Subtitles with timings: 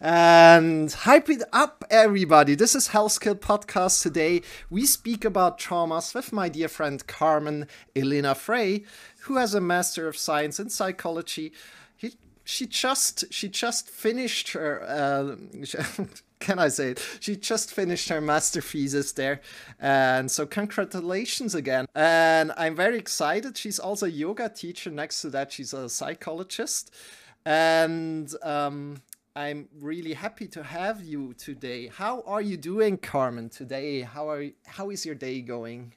[0.00, 2.54] And hype it up, everybody.
[2.54, 4.00] This is Healthskill Podcast.
[4.00, 8.84] Today, we speak about traumas with my dear friend Carmen Elena Frey,
[9.22, 11.52] who has a Master of Science in Psychology.
[11.96, 12.14] He,
[12.44, 15.34] she just she just finished her uh,
[16.38, 17.04] can I say it?
[17.18, 19.40] She just finished her master thesis there,
[19.80, 21.86] and so congratulations again.
[21.96, 23.56] And I'm very excited.
[23.56, 24.92] She's also a yoga teacher.
[24.92, 26.94] Next to that, she's a psychologist,
[27.44, 29.02] and um,
[29.38, 31.86] I'm really happy to have you today.
[31.86, 34.00] How are you doing, Carmen, today?
[34.00, 35.94] How are you, how is your day going?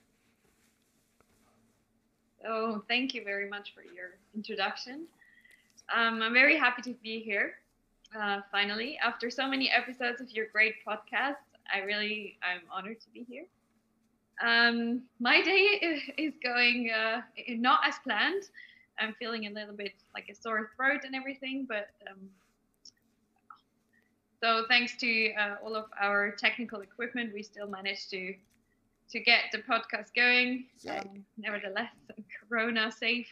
[2.48, 5.08] Oh, thank you very much for your introduction.
[5.92, 7.54] Um, I'm very happy to be here.
[8.16, 11.42] Uh, finally, after so many episodes of your great podcast,
[11.74, 13.46] I really I'm honored to be here.
[14.40, 18.44] Um, my day is going uh, not as planned.
[19.00, 22.30] I'm feeling a little bit like a sore throat and everything, but um,
[24.42, 28.34] so thanks to uh, all of our technical equipment, we still managed to
[29.12, 30.66] to get the podcast going.
[30.90, 31.92] Um, nevertheless,
[32.50, 33.28] Corona safe.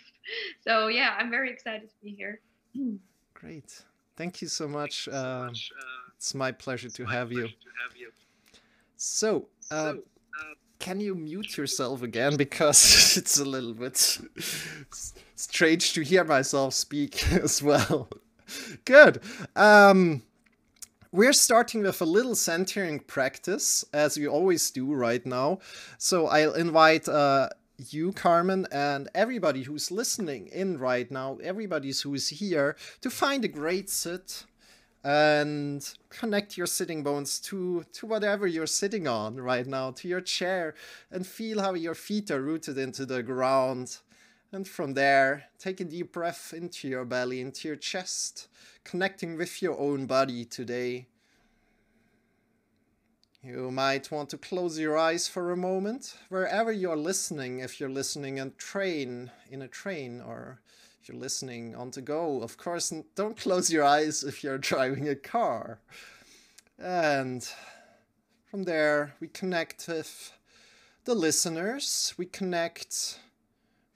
[0.61, 2.42] So yeah, I'm very excited to be here.
[3.33, 3.83] Great.
[4.17, 5.06] Thank you so much.
[5.06, 5.72] So uh, much.
[5.80, 8.11] Uh, it's my pleasure, to, my have pleasure to, have you.
[8.98, 10.00] So, uh, so
[10.42, 14.20] uh, can you mute yourself again because it's a little bit
[15.36, 18.09] strange to hear myself speak as well.
[18.83, 19.22] Good.
[19.55, 20.23] Um,
[21.11, 25.59] we're starting with a little centering practice, as we always do right now.
[25.97, 32.30] So I'll invite uh, you, Carmen, and everybody who's listening in right now, everybody who's
[32.30, 34.45] here, to find a great sit
[35.03, 40.19] and connect your sitting bones to to whatever you're sitting on right now to your
[40.19, 40.75] chair
[41.09, 43.99] and feel how your feet are rooted into the ground
[44.52, 48.47] and from there take a deep breath into your belly into your chest
[48.83, 51.05] connecting with your own body today.
[53.44, 57.89] You might want to close your eyes for a moment, wherever you're listening, if you're
[57.89, 60.60] listening in train, in a train, or
[61.02, 62.42] if you're listening on the go.
[62.42, 65.80] Of course, don't close your eyes if you're driving a car.
[66.77, 67.48] And
[68.49, 70.33] from there, we connect with
[71.05, 73.20] the listeners, we connect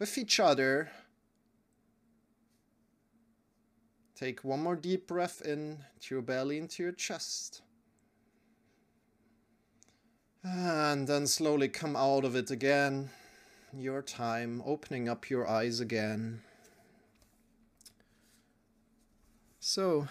[0.04, 0.92] with each other,
[4.16, 7.62] Take one more deep breath in to your belly, into your chest.
[10.44, 13.12] And then slowly come out of it again.
[13.74, 16.42] Your time, opening up your eyes again.
[19.62, 20.10] So,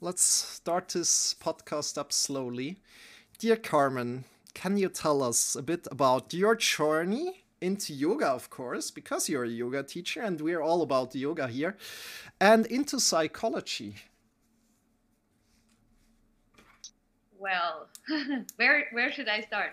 [0.00, 2.78] let's start this podcast up slowly.
[3.38, 4.24] Dear Carmen,
[4.54, 9.44] can you tell us a bit about your journey into yoga, of course, because you're
[9.44, 11.76] a yoga teacher and we're all about yoga here,
[12.40, 13.96] and into psychology.
[17.38, 17.88] Well,
[18.56, 19.72] where where should I start?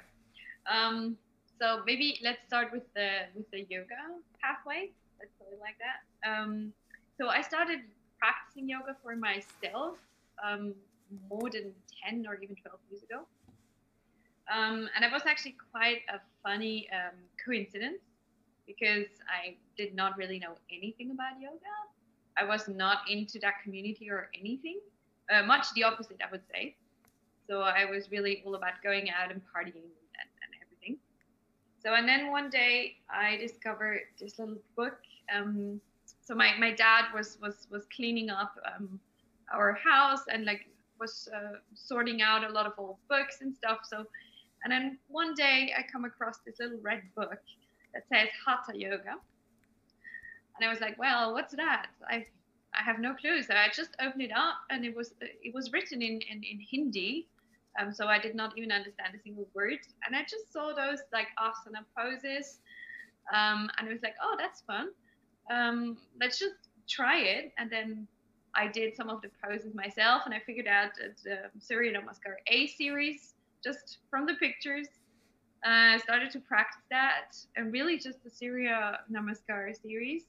[0.72, 1.18] Um,
[1.60, 3.96] so maybe let's start with the with the yoga
[4.42, 4.92] pathway.
[5.20, 6.30] Let's put it like that.
[6.30, 6.74] Um,
[7.18, 7.80] so I started
[8.20, 9.98] practicing yoga for myself
[10.44, 10.74] um,
[11.30, 11.72] more than
[12.04, 13.26] ten or even twelve years ago.
[14.52, 18.02] Um, and it was actually quite a funny um, coincidence
[18.68, 21.58] because I did not really know anything about yoga.
[22.38, 24.80] I was not into that community or anything.
[25.32, 26.76] Uh, much the opposite, I would say.
[27.48, 30.98] So I was really all about going out and partying and, and everything.
[31.84, 34.98] So and then one day I discovered this little book.
[35.34, 35.80] Um,
[36.22, 39.00] so my, my dad was was was cleaning up um,
[39.54, 40.68] our house and like
[41.00, 43.80] was uh, sorting out a lot of old books and stuff.
[43.84, 44.06] So
[44.64, 47.40] and then one day I come across this little red book
[47.94, 49.16] that says Hatha Yoga.
[50.56, 51.88] And I was like, well, what's that?
[52.08, 52.26] I
[52.76, 53.42] I have no clue.
[53.44, 56.60] So I just opened it up and it was it was written in, in, in
[56.60, 57.28] Hindi.
[57.80, 59.80] Um, so I did not even understand a single word.
[60.06, 62.60] And I just saw those like asana poses.
[63.34, 64.90] Um, and I was like, oh, that's fun.
[65.52, 66.56] Um, let's just
[66.88, 67.52] try it.
[67.58, 68.08] And then
[68.56, 70.92] I did some of the poses myself and I figured out
[71.24, 73.33] the Surya Namaskar A series
[73.64, 74.88] just from the pictures.
[75.66, 80.24] I uh, started to practice that and really just the Surya Namaskar series.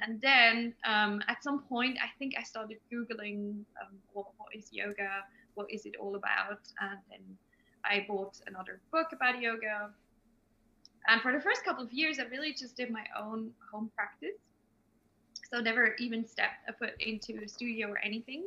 [0.00, 4.68] And then um, at some point, I think I started Googling um, what, what is
[4.72, 5.22] yoga,
[5.54, 7.20] what is it all about, and then
[7.84, 9.90] I bought another book about yoga.
[11.06, 14.40] And for the first couple of years, I really just did my own home practice.
[15.50, 18.44] So never even stepped a foot into a studio or anything.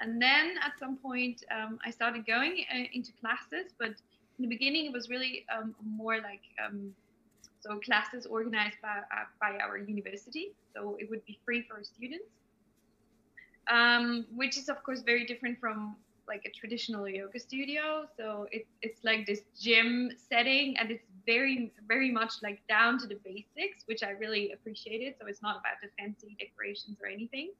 [0.00, 3.90] And then at some point, um, I started going uh, into classes, but
[4.38, 6.94] in the beginning, it was really um, more like um,
[7.60, 10.54] so classes organized by, uh, by our university.
[10.74, 12.28] So it would be free for students.
[13.70, 15.96] um, which is of course very different from
[16.28, 18.06] like a traditional yoga studio.
[18.16, 23.06] So it's it's like this gym setting, and it's very very much like down to
[23.06, 25.14] the basics, which I really appreciated.
[25.20, 27.50] So it's not about the fancy decorations or anything.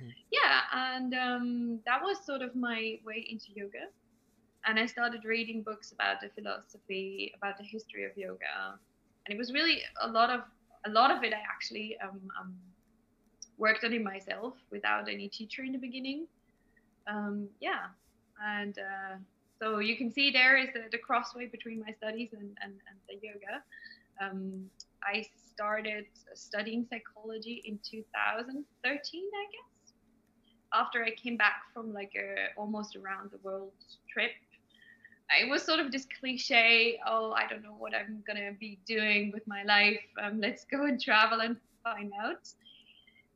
[0.00, 0.10] Mm-hmm.
[0.30, 3.88] Yeah, and um, that was sort of my way into yoga.
[4.66, 8.78] And I started reading books about the philosophy, about the history of yoga,
[9.26, 10.42] and it was really a lot of
[10.86, 11.32] a lot of it.
[11.32, 12.54] I actually um, um,
[13.56, 16.26] worked on it myself without any teacher in the beginning
[17.08, 17.86] um, yeah,
[18.44, 19.16] and uh,
[19.60, 22.98] so you can see there is the, the crossway between my studies and, and, and
[23.08, 23.62] the yoga.
[24.20, 24.70] Um,
[25.02, 26.04] I started
[26.34, 28.54] studying psychology in 2013,
[28.84, 29.70] I guess,
[30.72, 33.72] after I came back from like a almost around the world
[34.12, 34.30] trip.
[35.40, 39.30] It was sort of this cliche, oh, I don't know what I'm gonna be doing
[39.32, 40.00] with my life.
[40.22, 42.48] Um, let's go and travel and find out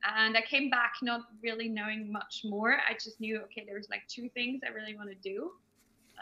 [0.05, 2.79] and I came back not really knowing much more.
[2.89, 5.53] I just knew, okay, there's like two things I really want to do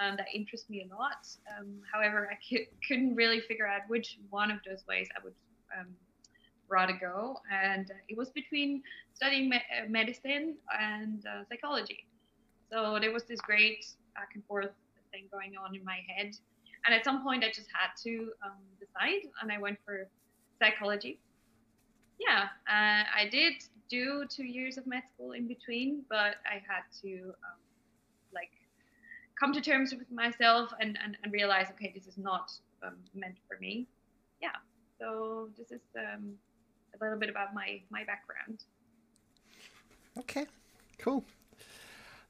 [0.00, 1.26] um, that interest me a lot.
[1.58, 5.34] Um, however, I c- couldn't really figure out which one of those ways I would
[6.70, 7.36] um, rather go.
[7.52, 8.82] And it was between
[9.14, 12.06] studying me- uh, medicine and uh, psychology.
[12.72, 13.84] So there was this great
[14.14, 14.70] back and forth
[15.12, 16.34] thing going on in my head.
[16.86, 20.08] And at some point, I just had to um, decide, and I went for
[20.58, 21.18] psychology
[22.20, 23.54] yeah, uh, I did
[23.88, 27.60] do two years of med school in between, but I had to um,
[28.32, 28.50] like
[29.38, 32.52] come to terms with myself and, and, and realize, okay, this is not
[32.86, 33.88] um, meant for me.
[34.40, 34.56] Yeah,
[34.98, 36.34] so this is um,
[36.94, 38.64] a little bit about my my background.
[40.18, 40.46] Okay,
[40.98, 41.24] cool.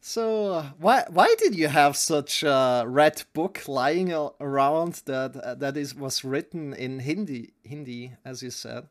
[0.01, 5.55] So uh, why why did you have such a red book lying around that uh,
[5.57, 8.89] that is was written in Hindi Hindi as you said?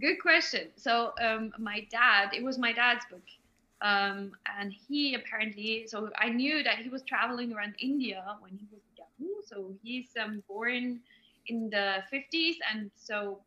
[0.00, 0.70] Good question.
[0.74, 3.22] So um, my dad, it was my dad's book,
[3.80, 5.86] um, and he apparently.
[5.86, 9.30] So I knew that he was traveling around India when he was young.
[9.46, 11.00] So he's um, born
[11.48, 13.40] in the 50s, and so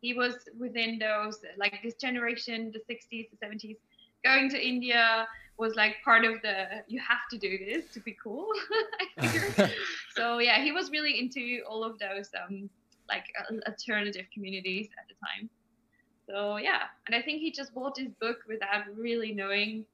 [0.00, 3.76] he was within those like this generation, the 60s, the 70s.
[4.24, 5.26] Going to India
[5.56, 8.48] was like part of the you have to do this to be cool.
[10.16, 12.68] so yeah, he was really into all of those um,
[13.08, 13.24] like
[13.66, 15.50] alternative communities at the time.
[16.26, 19.84] So yeah, and I think he just bought his book without really knowing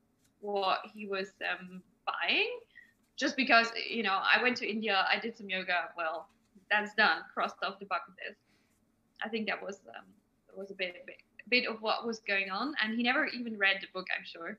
[0.41, 2.59] what he was um, buying,
[3.17, 5.89] just because you know I went to India, I did some yoga.
[5.97, 6.29] Well,
[6.71, 8.41] that's done, crossed off the bucket list.
[9.25, 10.05] I think that was um,
[10.49, 13.03] that was a bit, a bit a bit of what was going on, and he
[13.03, 14.59] never even read the book, I'm sure.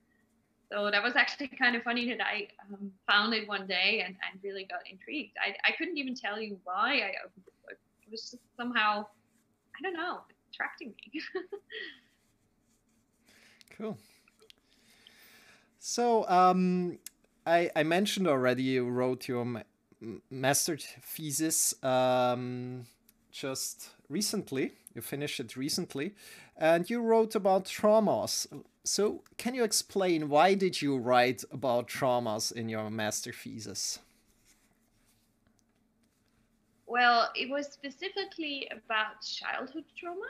[0.72, 4.16] So that was actually kind of funny that I um, found it one day and,
[4.30, 5.32] and really got intrigued.
[5.40, 7.78] I, I couldn't even tell you why I opened the book
[8.08, 9.06] it was just somehow,
[9.78, 10.22] I don't know,
[10.52, 11.22] attracting me.
[13.78, 13.98] cool.
[15.80, 17.00] So, um,
[17.46, 19.46] I, I mentioned already you wrote your
[20.02, 22.86] ma- master thesis um,
[23.32, 24.72] just recently.
[24.94, 26.16] You finished it recently,
[26.56, 28.48] and you wrote about traumas.
[28.84, 34.00] So, can you explain why did you write about traumas in your master thesis?
[36.88, 40.26] Well, it was specifically about childhood trauma.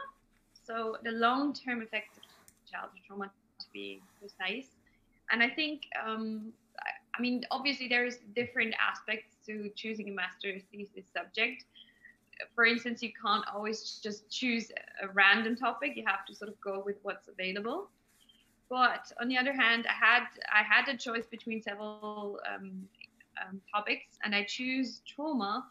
[0.65, 2.23] So the long-term effects of
[2.69, 4.67] childhood trauma, to be precise.
[5.31, 6.51] And I think, um,
[7.15, 11.65] I mean, obviously there's different aspects to choosing a master's thesis subject.
[12.53, 15.93] For instance, you can't always just choose a random topic.
[15.95, 17.89] You have to sort of go with what's available.
[18.69, 22.87] But on the other hand, I had I had a choice between several um,
[23.41, 25.65] um, topics, and I choose trauma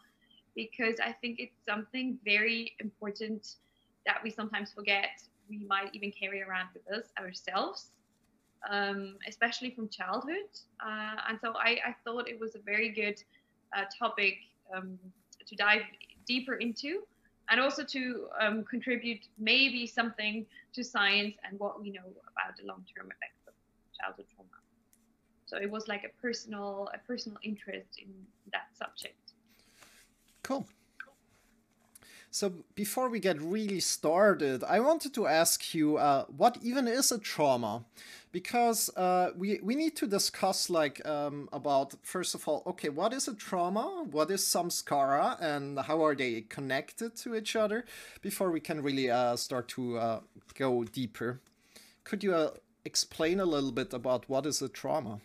[0.55, 3.55] because I think it's something very important
[4.05, 5.21] that we sometimes forget.
[5.49, 7.91] We might even carry around with us ourselves,
[8.69, 10.49] um, especially from childhood.
[10.83, 13.21] Uh, and so I, I, thought it was a very good
[13.75, 14.35] uh, topic
[14.75, 14.97] um,
[15.45, 15.81] to dive
[16.25, 17.01] deeper into
[17.49, 22.65] and also to um, contribute maybe something to science and what we know about the
[22.65, 23.53] long-term effects of
[23.99, 24.49] childhood trauma.
[25.45, 28.09] So it was like a personal, a personal interest in
[28.51, 29.31] that subject.
[30.43, 30.67] Cool.
[32.37, 37.11] So before we get really started, I wanted to ask you uh, what even is
[37.11, 37.83] a trauma,
[38.31, 43.11] because uh, we we need to discuss like um, about first of all, okay, what
[43.11, 44.05] is a trauma?
[44.11, 47.85] What is samskara, and how are they connected to each other?
[48.21, 50.19] Before we can really uh, start to uh,
[50.53, 51.39] go deeper,
[52.03, 52.51] could you uh,
[52.85, 55.21] explain a little bit about what is a trauma?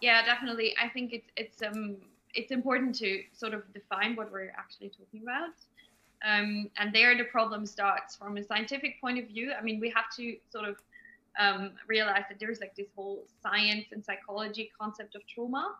[0.00, 0.74] Yeah, definitely.
[0.82, 1.98] I think it's it's um
[2.36, 5.54] it's important to sort of define what we're actually talking about.
[6.26, 9.52] Um, and there the problem starts from a scientific point of view.
[9.58, 10.76] I mean, we have to sort of
[11.38, 15.74] um, realize that there's like this whole science and psychology concept of trauma.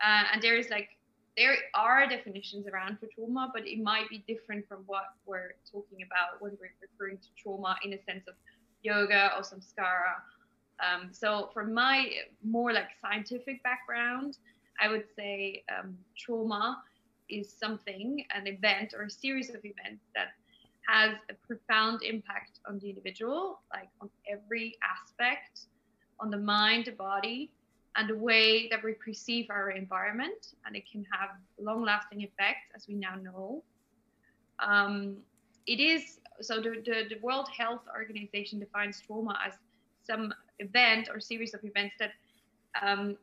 [0.00, 0.90] Uh, and there is like,
[1.36, 5.98] there are definitions around for trauma, but it might be different from what we're talking
[6.06, 8.34] about when we're referring to trauma in a sense of
[8.82, 10.14] yoga or samskara.
[10.80, 12.10] Um, so, from my
[12.44, 14.38] more like scientific background,
[14.80, 16.82] I would say um, trauma
[17.28, 20.28] is something, an event or a series of events that
[20.88, 25.66] has a profound impact on the individual, like on every aspect,
[26.20, 27.50] on the mind, the body,
[27.96, 30.54] and the way that we perceive our environment.
[30.66, 33.62] And it can have long lasting effects, as we now know.
[34.58, 35.16] Um,
[35.66, 39.54] it is so the, the, the, World Health Organization defines trauma as
[40.02, 42.10] some event or series of events that
[42.82, 43.16] um,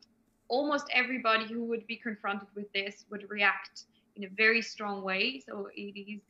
[0.52, 3.84] almost everybody who would be confronted with this would react
[4.16, 5.40] in a very strong way.
[5.46, 6.20] So it is,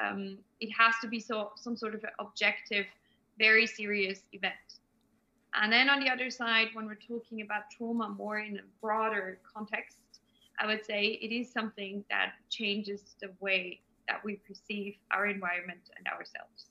[0.00, 2.86] um, it has to be so some sort of objective,
[3.40, 4.68] very serious event.
[5.54, 9.40] And then on the other side, when we're talking about trauma more in a broader
[9.52, 9.98] context,
[10.60, 15.90] I would say it is something that changes the way that we perceive our environment
[15.96, 16.66] and ourselves.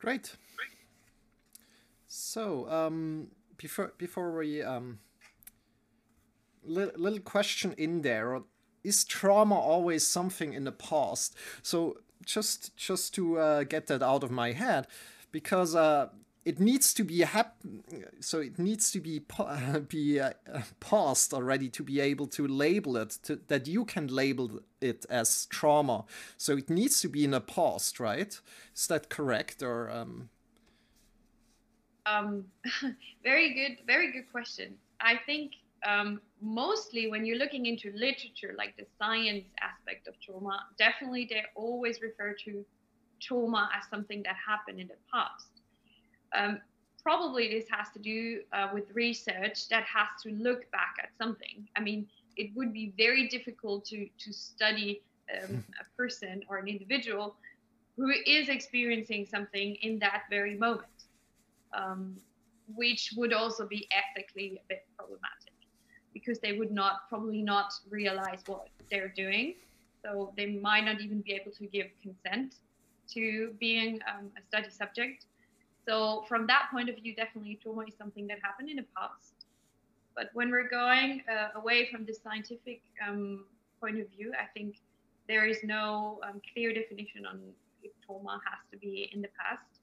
[0.00, 0.34] Great.
[2.08, 3.28] So um,
[3.60, 5.00] before before we um,
[6.64, 8.40] little, little question in there
[8.82, 11.36] is trauma always something in the past?
[11.62, 14.86] So just just to uh, get that out of my head
[15.30, 16.08] because uh,
[16.44, 17.62] it needs to be hap-
[18.20, 20.32] so it needs to be pa- be uh,
[20.80, 25.46] past already to be able to label it to, that you can label it as
[25.46, 26.04] trauma.
[26.38, 28.40] So it needs to be in the past right?
[28.74, 30.30] Is that correct or um...
[32.10, 32.44] Um,
[33.22, 35.52] very good very good question i think
[35.86, 41.42] um, mostly when you're looking into literature, like the science aspect of trauma, definitely they
[41.54, 42.64] always refer to
[43.20, 45.62] trauma as something that happened in the past.
[46.34, 46.60] Um,
[47.02, 51.66] probably this has to do uh, with research that has to look back at something.
[51.76, 55.02] I mean, it would be very difficult to to study
[55.34, 57.36] um, a person or an individual
[57.96, 60.99] who is experiencing something in that very moment,
[61.72, 62.16] um,
[62.74, 65.54] which would also be ethically a bit problematic
[66.12, 69.54] because they would not probably not realize what they're doing.
[70.02, 72.56] So they might not even be able to give consent
[73.14, 75.26] to being um, a study subject.
[75.86, 79.34] So from that point of view, definitely trauma is something that happened in the past.
[80.14, 83.44] But when we're going uh, away from the scientific um,
[83.80, 84.76] point of view, I think
[85.28, 87.40] there is no um, clear definition on
[87.82, 89.79] if trauma has to be in the past.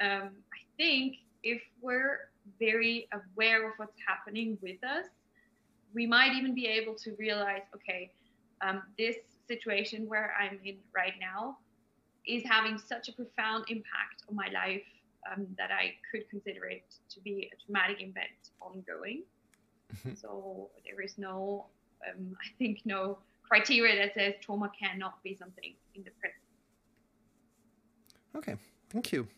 [0.00, 5.06] Um, I think if we're very aware of what's happening with us
[5.94, 8.12] we might even be able to realize okay
[8.60, 9.16] um, this
[9.48, 11.56] situation where i'm in right now
[12.26, 14.82] is having such a profound impact on my life
[15.30, 19.22] um, that i could consider it to be a traumatic event ongoing.
[19.94, 20.14] Mm-hmm.
[20.14, 21.66] so there is no
[22.08, 26.42] um, i think no criteria that says trauma cannot be something in the present.
[28.36, 28.56] Okay
[28.90, 29.28] thank you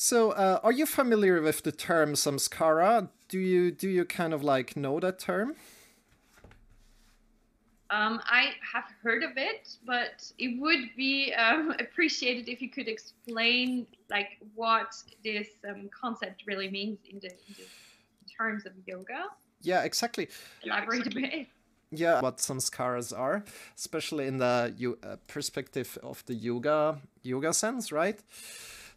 [0.00, 3.10] so, uh, are you familiar with the term samskara?
[3.28, 5.56] Do you do you kind of like know that term?
[7.90, 12.88] Um, I have heard of it, but it would be um, appreciated if you could
[12.88, 17.64] explain like what this um, concept really means in the, in the,
[18.38, 19.24] terms of yoga.
[19.60, 20.28] Yeah, exactly.
[20.62, 21.24] Elaborate yeah, exactly.
[21.24, 21.46] a bit.
[21.90, 23.44] Yeah, what samskaras are,
[23.76, 28.18] especially in the uh, perspective of the yoga yoga sense, right?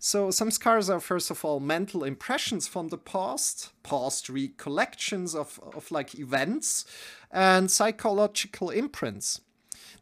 [0.05, 5.91] So samskaras are first of all mental impressions from the past, past recollections of, of
[5.91, 6.83] like events,
[7.31, 9.39] and psychological imprints.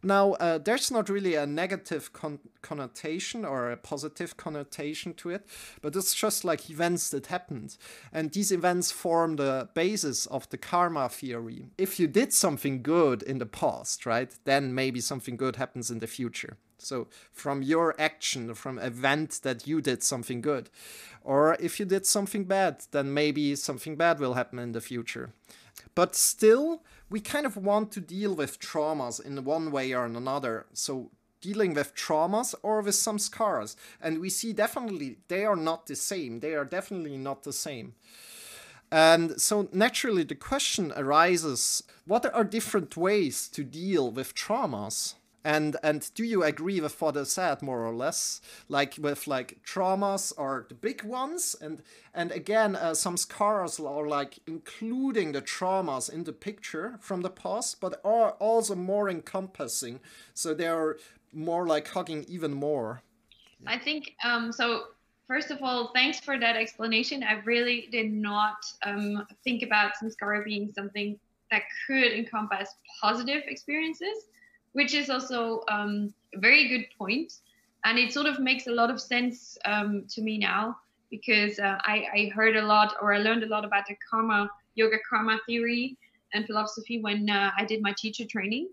[0.04, 5.46] Now, uh, there's not really a negative con connotation or a positive connotation to it,
[5.82, 7.78] but it's just like events that happened.
[8.12, 11.66] And these events form the basis of the karma theory.
[11.78, 16.00] If you did something good in the past, right, then maybe something good happens in
[16.00, 16.58] the future.
[16.82, 20.70] So from your action, from event that you did something good.
[21.24, 25.32] Or if you did something bad, then maybe something bad will happen in the future.
[25.96, 30.66] But still, we kind of want to deal with traumas in one way or another.
[30.74, 31.12] So
[31.42, 33.76] dealing with traumas or with samskaras.
[34.02, 36.40] And we see definitely they are not the same.
[36.40, 37.96] They are definitely not the same.
[38.92, 45.16] And so naturally the question arises, what are different ways to deal with traumas?
[45.44, 48.42] And and do you agree with what I said more or less?
[48.70, 51.82] Like with like traumas are the big ones, and
[52.14, 57.82] and again uh, samskaras are like including the traumas in the picture from the past,
[57.82, 60.00] but are also more encompassing.
[60.34, 60.98] So they are
[61.34, 63.02] more like hugging even more.
[63.66, 64.84] I think um, so.
[65.28, 67.24] First of all, thanks for that explanation.
[67.24, 71.18] I really did not um, think about samskara being something
[71.52, 74.26] that could encompass positive experiences
[74.74, 77.34] which is also um, a very good point.
[77.84, 80.78] And it sort of makes a lot of sense um, to me now
[81.10, 84.50] because uh, I, I, heard a lot or I learned a lot about the karma,
[84.76, 85.98] yoga karma theory
[86.34, 88.70] and philosophy when uh, I did my teacher training.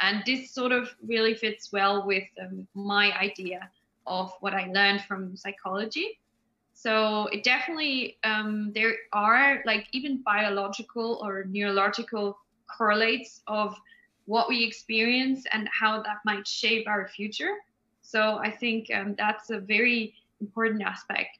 [0.00, 3.70] And this sort of really fits well with um, my idea
[4.06, 6.18] of what I learned from psychology.
[6.72, 13.74] So it definitely, um, there are like even biological or neurological correlates of
[14.26, 17.54] what we experience and how that might shape our future.
[18.02, 21.38] So I think um, that's a very important aspect.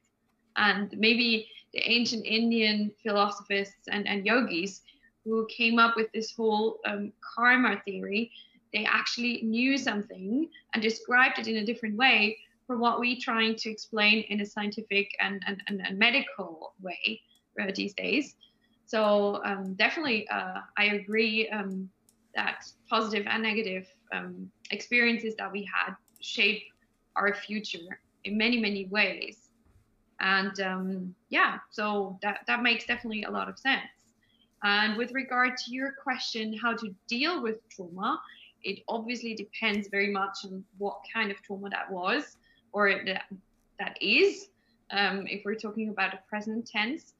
[0.57, 4.83] And maybe the ancient Indian philosophers and, and yogis
[5.25, 8.31] who came up with this whole um, karma theory,
[8.73, 13.55] they actually knew something and described it in a different way from what we're trying
[13.57, 17.21] to explain in a scientific and, and, and, and medical way
[17.61, 18.35] uh, these days.
[18.87, 21.89] So um, definitely, uh, I agree um,
[22.37, 26.63] that positive and negative um, experiences that we had shape
[27.17, 29.51] our future in many many ways.
[30.21, 33.83] And um, yeah so that that makes definitely a lot of sense.
[34.63, 38.21] And with regard to your question how to deal with trauma
[38.65, 42.37] it obviously depends very much on what kind of trauma that was
[42.73, 43.25] or that,
[43.79, 44.49] that is
[44.91, 47.15] um, if we're talking about a present tense.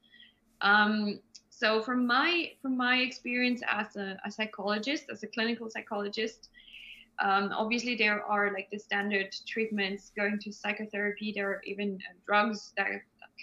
[0.61, 1.19] Um,
[1.57, 6.49] so from my from my experience as a, a psychologist, as a clinical psychologist,
[7.23, 11.31] um, obviously there are like the standard treatments going to psychotherapy.
[11.33, 12.87] There are even uh, drugs that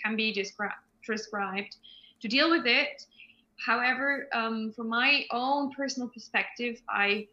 [0.03, 1.77] can be descri- prescribed
[2.21, 3.07] to deal with it.
[3.65, 7.29] However, um, from my own personal perspective, I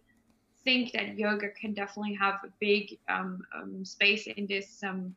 [0.64, 5.14] think that yoga can definitely have a big um, um space in this um,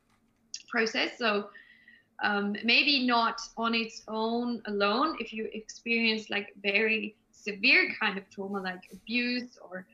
[0.67, 1.17] process.
[1.17, 1.47] So
[2.21, 5.15] um, maybe not on its own alone.
[5.19, 9.85] If you experience like very severe kind of trauma like abuse or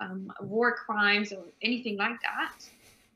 [0.00, 2.52] um, war crimes or anything like that.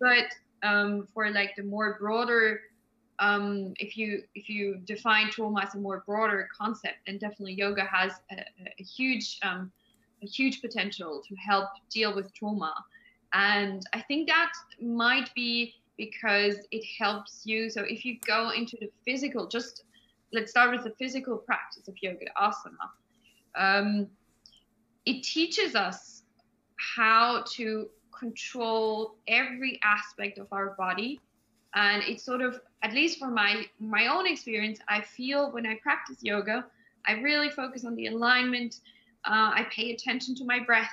[0.00, 0.26] But
[0.62, 2.60] um, for like the more broader
[3.18, 7.84] um, if you if you define trauma as a more broader concept then definitely yoga
[7.84, 8.36] has a,
[8.80, 9.70] a huge um,
[10.22, 12.74] a huge potential to help deal with trauma.
[13.32, 17.70] And i think that might be because it helps you.
[17.70, 19.84] So if you go into the physical, just
[20.32, 22.88] let's start with the physical practice of yoga asana.
[23.54, 24.08] Um,
[25.04, 26.22] it teaches us
[26.76, 31.20] how to control every aspect of our body
[31.74, 35.74] and it's sort of at least for my my own experience i feel when i
[35.82, 36.64] practice yoga
[37.06, 38.80] i really focus on the alignment
[39.24, 40.90] uh, i pay attention to my breath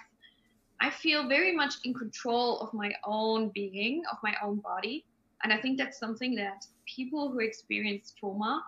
[0.81, 5.05] I feel very much in control of my own being, of my own body.
[5.43, 8.63] And I think that's something that people who experience trauma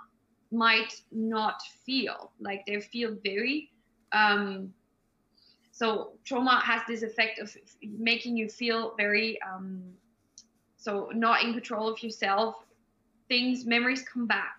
[0.52, 2.32] might not feel.
[2.40, 3.72] Like they feel very,
[4.12, 4.74] um,
[5.72, 9.82] so trauma has this effect of making you feel very, um,
[10.78, 12.56] so not in control of yourself.
[13.30, 14.58] Things, memories come back.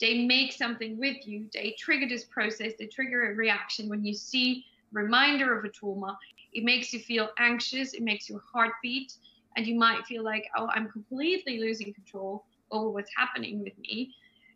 [0.00, 1.46] They make something with you.
[1.52, 2.72] They trigger this process.
[2.78, 6.18] They trigger a reaction when you see reminder of a trauma
[6.52, 9.12] it makes you feel anxious, it makes your heart beat,
[9.56, 14.14] and you might feel like, oh, I'm completely losing control over what's happening with me.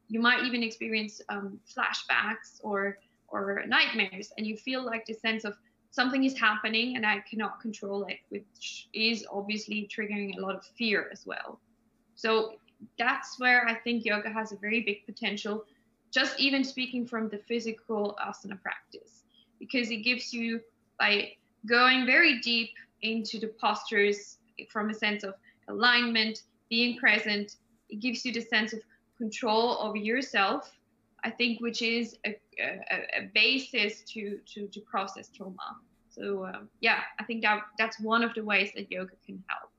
[0.09, 5.45] You might even experience um, flashbacks or or nightmares, and you feel like the sense
[5.45, 5.55] of
[5.91, 10.65] something is happening and I cannot control it, which is obviously triggering a lot of
[10.65, 11.61] fear as well.
[12.15, 12.55] So
[12.99, 15.65] that's where I think yoga has a very big potential,
[16.11, 19.22] just even speaking from the physical asana practice,
[19.63, 20.61] because it gives you
[20.99, 21.31] by
[21.69, 22.71] going very deep
[23.03, 25.35] into the postures from a sense of
[25.69, 27.57] alignment, being present.
[27.89, 28.81] It gives you the sense of
[29.17, 30.73] control over yourself,
[31.23, 35.77] I think, which is a, a, a basis to, to, to process trauma.
[36.11, 39.71] So um, yeah, I think that that's one of the ways that yoga can help.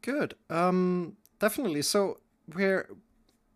[0.00, 0.34] Good.
[0.48, 1.82] Um, definitely.
[1.82, 2.20] So
[2.54, 2.88] we're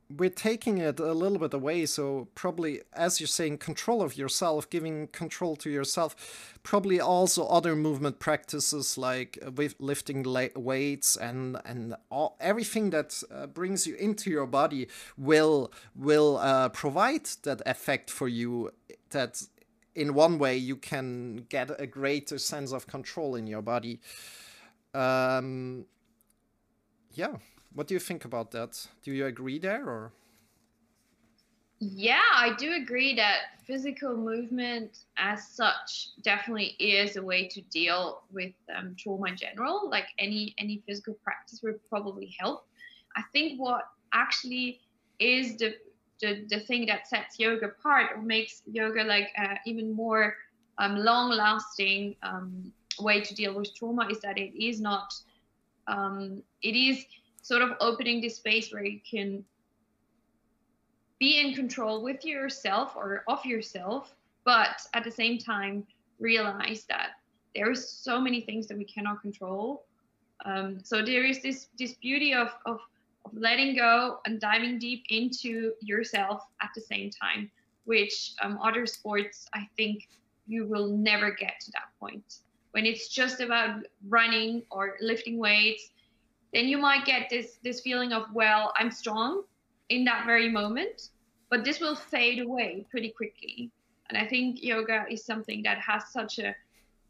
[0.08, 4.70] we're taking it a little bit away so probably as you're saying control of yourself
[4.70, 11.56] giving control to yourself probably also other movement practices like uh, with lifting weights and
[11.64, 14.86] and all, everything that uh, brings you into your body
[15.18, 18.70] will will uh, provide that effect for you
[19.10, 19.42] that
[19.96, 23.98] in one way you can get a greater sense of control in your body.
[24.94, 25.86] Um,
[27.14, 27.36] yeah,
[27.76, 28.88] what do you think about that?
[29.02, 30.12] Do you agree there or?
[31.78, 38.22] Yeah, I do agree that physical movement as such definitely is a way to deal
[38.32, 39.90] with um, trauma in general.
[39.90, 42.66] Like any any physical practice would probably help.
[43.14, 43.82] I think what
[44.14, 44.80] actually
[45.18, 45.74] is the
[46.22, 50.34] the, the thing that sets yoga apart or makes yoga like uh, even more
[50.78, 55.12] um, long lasting um, way to deal with trauma is that it is not
[55.88, 57.04] um, it is
[57.46, 59.44] sort of opening this space where you can
[61.20, 64.12] be in control with yourself or of yourself,
[64.44, 65.86] but at the same time
[66.18, 67.10] realize that
[67.54, 69.84] there's so many things that we cannot control.
[70.44, 72.80] Um, so there is this this beauty of, of
[73.24, 77.50] of letting go and diving deep into yourself at the same time,
[77.84, 80.08] which um, other sports I think
[80.48, 82.40] you will never get to that point.
[82.72, 85.90] When it's just about running or lifting weights,
[86.52, 89.44] then you might get this this feeling of well, I'm strong,
[89.88, 91.10] in that very moment,
[91.50, 93.70] but this will fade away pretty quickly.
[94.08, 96.54] And I think yoga is something that has such a,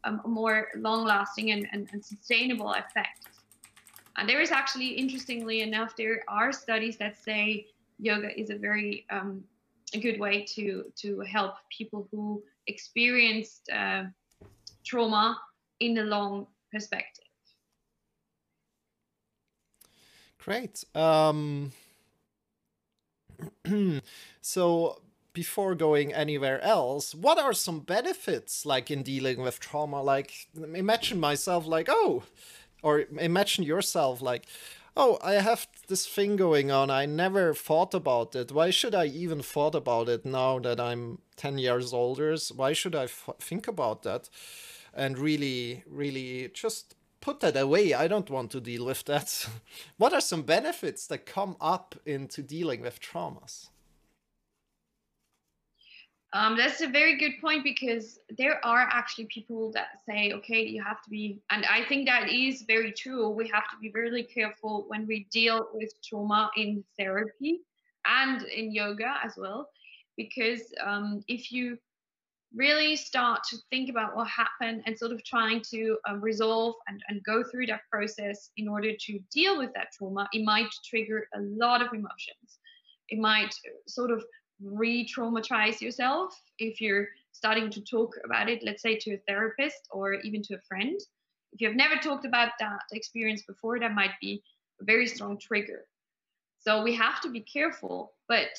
[0.03, 3.27] um, a more long lasting and, and, and, sustainable effect.
[4.17, 7.67] And there is actually, interestingly enough, there are studies that say
[7.99, 9.43] yoga is a very um,
[9.93, 14.03] a good way to, to help people who experienced uh,
[14.83, 15.39] trauma
[15.79, 17.26] in the long perspective.
[20.47, 20.85] Great.
[20.95, 21.73] Um
[24.41, 25.01] so
[25.33, 30.01] before going anywhere else, what are some benefits like in dealing with trauma?
[30.01, 32.23] Like imagine myself like, oh,
[32.81, 34.45] or imagine yourself like,
[34.95, 36.89] oh, I have this thing going on.
[36.89, 38.51] I never thought about it.
[38.53, 42.35] Why should I even thought about it now that I'm 10 years older?
[42.55, 44.29] Why should I think about that?
[44.93, 47.93] And really, really just put that away.
[47.93, 49.47] I don't want to deal with that.
[49.97, 53.69] what are some benefits that come up into dealing with traumas?
[56.33, 60.83] Um, that's a very good point because there are actually people that say, okay, you
[60.83, 63.29] have to be, and I think that is very true.
[63.29, 67.61] We have to be really careful when we deal with trauma in therapy
[68.05, 69.69] and in yoga as well,
[70.17, 71.77] because um, if you
[72.55, 77.01] really start to think about what happened and sort of trying to um, resolve and,
[77.09, 81.27] and go through that process in order to deal with that trauma, it might trigger
[81.35, 82.59] a lot of emotions.
[83.09, 83.53] It might
[83.87, 84.23] sort of
[84.61, 89.87] re traumatize yourself if you're starting to talk about it, let's say to a therapist
[89.91, 90.99] or even to a friend.
[91.53, 94.43] If you have never talked about that experience before, that might be
[94.81, 95.85] a very strong trigger.
[96.59, 98.49] So we have to be careful, but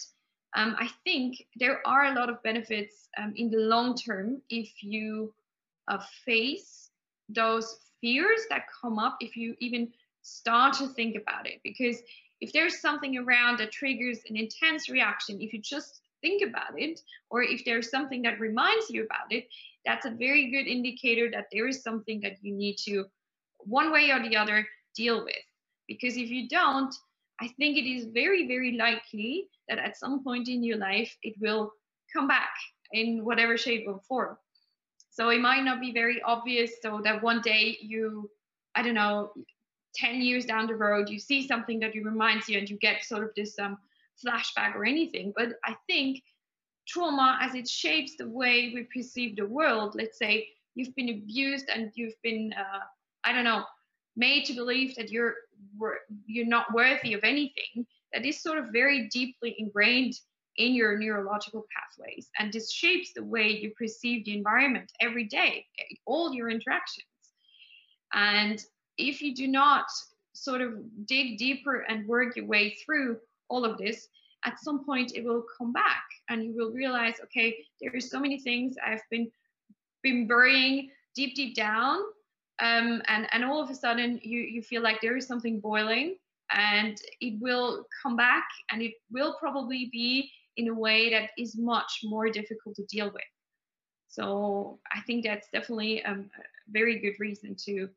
[0.56, 4.82] um, I think there are a lot of benefits um, in the long term if
[4.82, 5.32] you
[5.88, 6.90] uh, face
[7.28, 9.88] those fears that come up, if you even
[10.22, 11.60] start to think about it.
[11.62, 11.98] Because
[12.40, 17.00] if there's something around that triggers an intense reaction, if you just think about it,
[17.30, 19.48] or if there's something that reminds you about it,
[19.84, 23.04] that's a very good indicator that there is something that you need to,
[23.58, 25.36] one way or the other, deal with.
[25.86, 26.94] Because if you don't,
[27.40, 31.34] I think it is very, very likely that at some point in your life it
[31.40, 31.72] will
[32.12, 32.50] come back
[32.92, 34.36] in whatever shape or form.
[35.10, 38.30] So it might not be very obvious, so that one day you,
[38.74, 39.32] I don't know,
[39.96, 43.24] 10 years down the road, you see something that reminds you and you get sort
[43.24, 43.78] of this um,
[44.24, 45.32] flashback or anything.
[45.36, 46.22] But I think
[46.86, 51.68] trauma, as it shapes the way we perceive the world, let's say you've been abused
[51.74, 52.84] and you've been, uh,
[53.24, 53.64] I don't know,
[54.16, 55.34] made to believe that you're
[56.26, 60.14] you're not worthy of anything that is sort of very deeply ingrained
[60.56, 65.64] in your neurological pathways and this shapes the way you perceive the environment every day
[66.06, 67.06] all your interactions.
[68.12, 68.60] And
[68.96, 69.86] if you do not
[70.32, 70.74] sort of
[71.06, 73.18] dig deeper and work your way through
[73.48, 74.08] all of this
[74.44, 78.20] at some point it will come back and you will realize okay there are so
[78.20, 79.28] many things i've been
[80.02, 81.98] been burying deep deep down
[82.60, 86.16] um, and and all of a sudden you you feel like there is something boiling
[86.50, 91.56] and it will come back and it will probably be in a way that is
[91.56, 93.30] much more difficult to deal with.
[94.08, 97.88] So i think that's definitely um, a very good reason to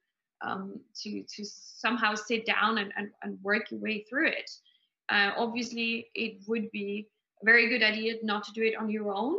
[0.44, 4.50] um, to to somehow sit down and, and, and work your way through it.
[5.10, 7.08] Uh, obviously it would be
[7.42, 9.38] a very good idea not to do it on your own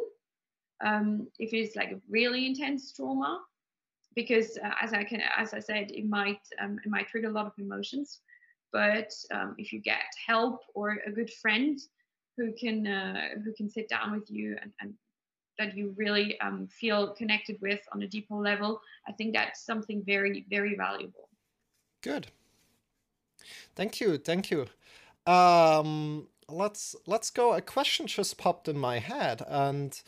[0.85, 3.40] um, if it's like a really intense trauma
[4.14, 7.33] because uh, as I can, as I said, it might um, it might trigger a
[7.33, 8.20] lot of emotions.
[8.72, 11.79] But um, if you get help or a good friend
[12.37, 14.94] who can uh, who can sit down with you and, and
[15.59, 20.03] that you really um, feel connected with on a deeper level, I think that's something
[20.05, 21.29] very, very valuable.
[22.03, 22.29] Good.
[23.75, 24.18] Thank you.
[24.18, 24.66] Thank you.
[25.27, 27.53] Um, let's let's go.
[27.53, 30.01] A question just popped in my head, and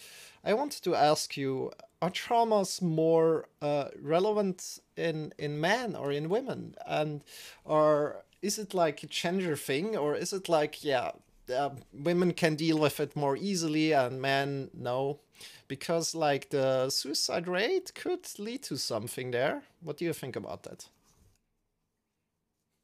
[0.43, 1.73] I wanted to ask you:
[2.05, 7.25] Are traumas more uh, relevant in in men or in women, and
[7.65, 11.13] or is it like a gender thing, or is it like yeah,
[11.49, 15.21] uh, women can deal with it more easily and men no?
[15.67, 19.63] Because like the suicide rate could lead to something there.
[19.81, 20.89] What do you think about that?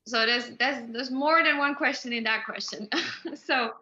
[0.06, 2.88] so there's there's there's more than one question in that question
[3.34, 3.72] so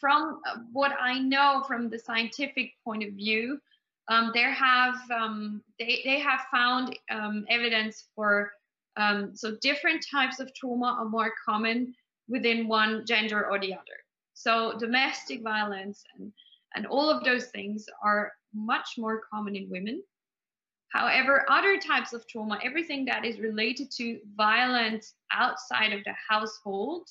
[0.00, 0.40] from
[0.72, 3.60] what i know from the scientific point of view
[4.08, 8.52] um, there have um, they, they have found um, evidence for
[8.96, 11.94] um, so different types of trauma are more common
[12.28, 13.98] within one gender or the other.
[14.34, 16.32] So domestic violence and
[16.74, 20.02] and all of those things are much more common in women.
[20.88, 27.08] However, other types of trauma, everything that is related to violence outside of the household,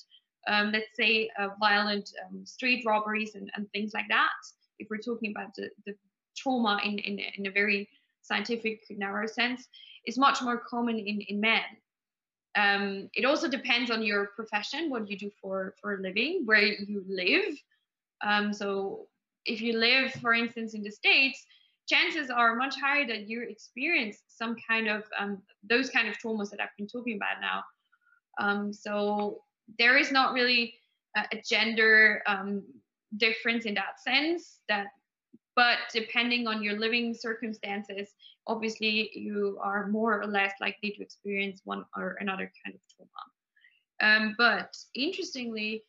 [0.48, 4.30] um, let's say uh, violent um, street robberies and, and, things like that,
[4.78, 5.94] if we're talking about the, the
[6.36, 7.88] trauma in, in, in, a very
[8.22, 9.68] scientific, narrow sense,
[10.06, 11.62] is much more common in, in men.
[12.56, 16.62] Um, it also depends on your profession, what you do for, for a living, where
[16.62, 17.54] you live.
[18.24, 19.06] Um, so
[19.44, 21.44] if you live, for instance, in the States,
[21.88, 26.50] chances are much higher that you experience some kind of um, those kind of traumas
[26.50, 27.62] that I've been talking about now.
[28.38, 29.42] Um, so
[29.78, 30.74] there is not really
[31.16, 32.62] a, a gender um,
[33.16, 34.60] difference in that sense.
[34.68, 34.86] That,
[35.56, 38.14] but depending on your living circumstances,
[38.46, 43.24] obviously you are more or less likely to experience one or another kind of trauma.
[44.02, 45.82] Um, but interestingly,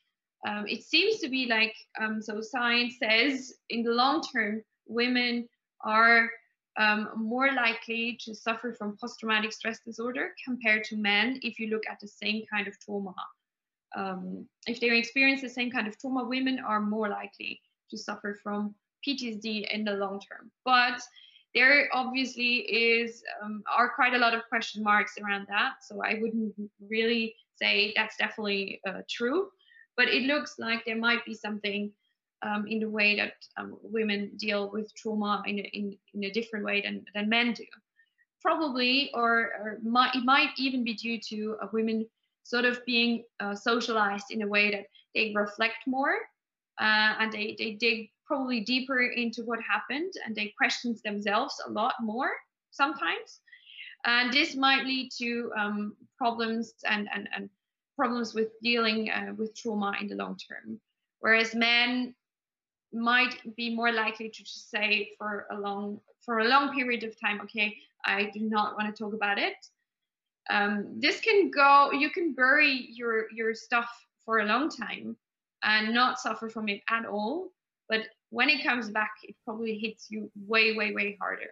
[0.47, 2.39] um, it seems to be like um, so.
[2.41, 5.47] Science says in the long term, women
[5.84, 6.30] are
[6.77, 11.67] um, more likely to suffer from post traumatic stress disorder compared to men if you
[11.67, 13.15] look at the same kind of trauma.
[13.95, 18.39] Um, if they experience the same kind of trauma, women are more likely to suffer
[18.41, 20.51] from PTSD in the long term.
[20.65, 21.01] But
[21.53, 25.75] there obviously is um, are quite a lot of question marks around that.
[25.81, 29.49] So I wouldn't really say that's definitely uh, true.
[29.95, 31.91] But it looks like there might be something
[32.43, 36.31] um, in the way that um, women deal with trauma in a, in, in a
[36.31, 37.65] different way than, than men do.
[38.41, 42.05] Probably, or, or might, it might even be due to uh, women
[42.43, 46.13] sort of being uh, socialized in a way that they reflect more
[46.79, 51.71] uh, and they, they dig probably deeper into what happened and they question themselves a
[51.71, 52.31] lot more
[52.71, 53.41] sometimes.
[54.05, 57.49] And this might lead to um, problems and, and, and
[57.95, 60.79] problems with dealing uh, with trauma in the long term.
[61.19, 62.13] Whereas men
[62.93, 67.19] might be more likely to just say for a long for a long period of
[67.19, 69.55] time okay i do not want to talk about it
[70.49, 73.89] um, this can go you can bury your your stuff
[74.25, 75.15] for a long time
[75.63, 77.49] and not suffer from it at all
[77.89, 81.51] but when it comes back it probably hits you way way way harder.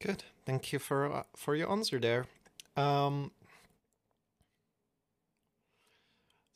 [0.00, 0.24] Good.
[0.46, 2.26] Thank you for uh, for your answer there.
[2.76, 3.32] Um,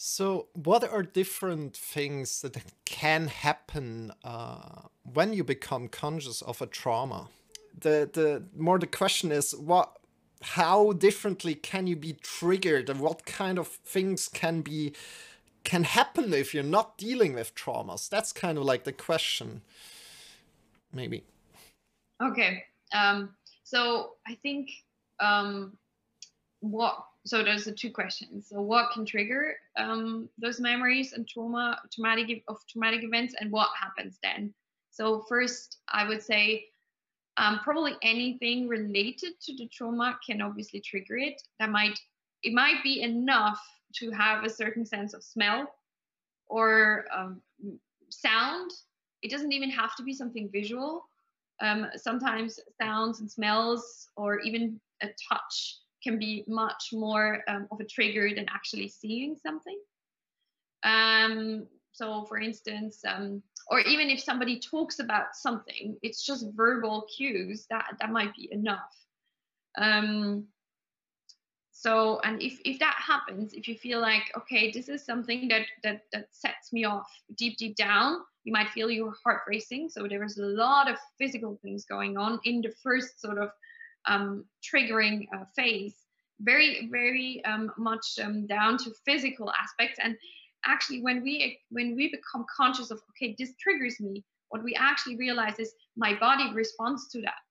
[0.04, 6.66] So, what are different things that can happen uh, when you become conscious of a
[6.66, 7.28] trauma?
[7.78, 9.96] The the more the question is what
[10.42, 12.90] how differently can you be triggered?
[12.90, 14.92] And what kind of things can be
[15.64, 18.08] can happen if you're not dealing with traumas.
[18.08, 19.62] That's kind of like the question
[20.92, 21.24] maybe.
[22.22, 23.30] Okay um,
[23.64, 24.70] so i think
[25.20, 25.76] um,
[26.60, 28.48] what so there's the two questions.
[28.48, 33.68] So what can trigger um, those memories and trauma traumatic of traumatic events and what
[33.80, 34.52] happens then?
[34.90, 36.66] So first i would say
[37.36, 41.40] um, probably anything related to the trauma can obviously trigger it.
[41.60, 41.98] That might
[42.42, 43.60] it might be enough
[43.94, 45.72] to have a certain sense of smell
[46.48, 47.40] or um,
[48.08, 48.70] sound
[49.22, 51.04] it doesn't even have to be something visual
[51.60, 57.80] um, sometimes sounds and smells or even a touch can be much more um, of
[57.80, 59.78] a trigger than actually seeing something.
[60.82, 67.06] Um, so, for instance, um, or even if somebody talks about something, it's just verbal
[67.16, 68.92] cues that that might be enough.
[69.78, 70.46] Um,
[71.82, 75.62] so, and if if that happens, if you feel like okay, this is something that
[75.82, 79.88] that that sets me off deep deep down, you might feel your heart racing.
[79.88, 83.50] So there is a lot of physical things going on in the first sort of
[84.06, 85.96] um, triggering uh, phase.
[86.38, 89.98] Very very um, much um, down to physical aspects.
[90.00, 90.16] And
[90.64, 95.16] actually when we when we become conscious of okay this triggers me what we actually
[95.16, 97.48] realize is my body responds to that.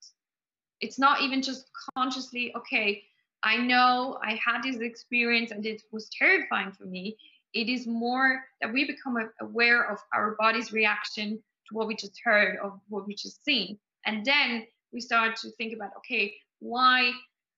[0.79, 3.03] It's not even just consciously okay
[3.43, 7.17] i know i had this experience and it was terrifying for me.
[7.53, 12.17] It is more that we become aware of our body's reaction to what we just
[12.23, 13.77] heard or what we just seen.
[14.05, 17.11] And then we start to think about okay why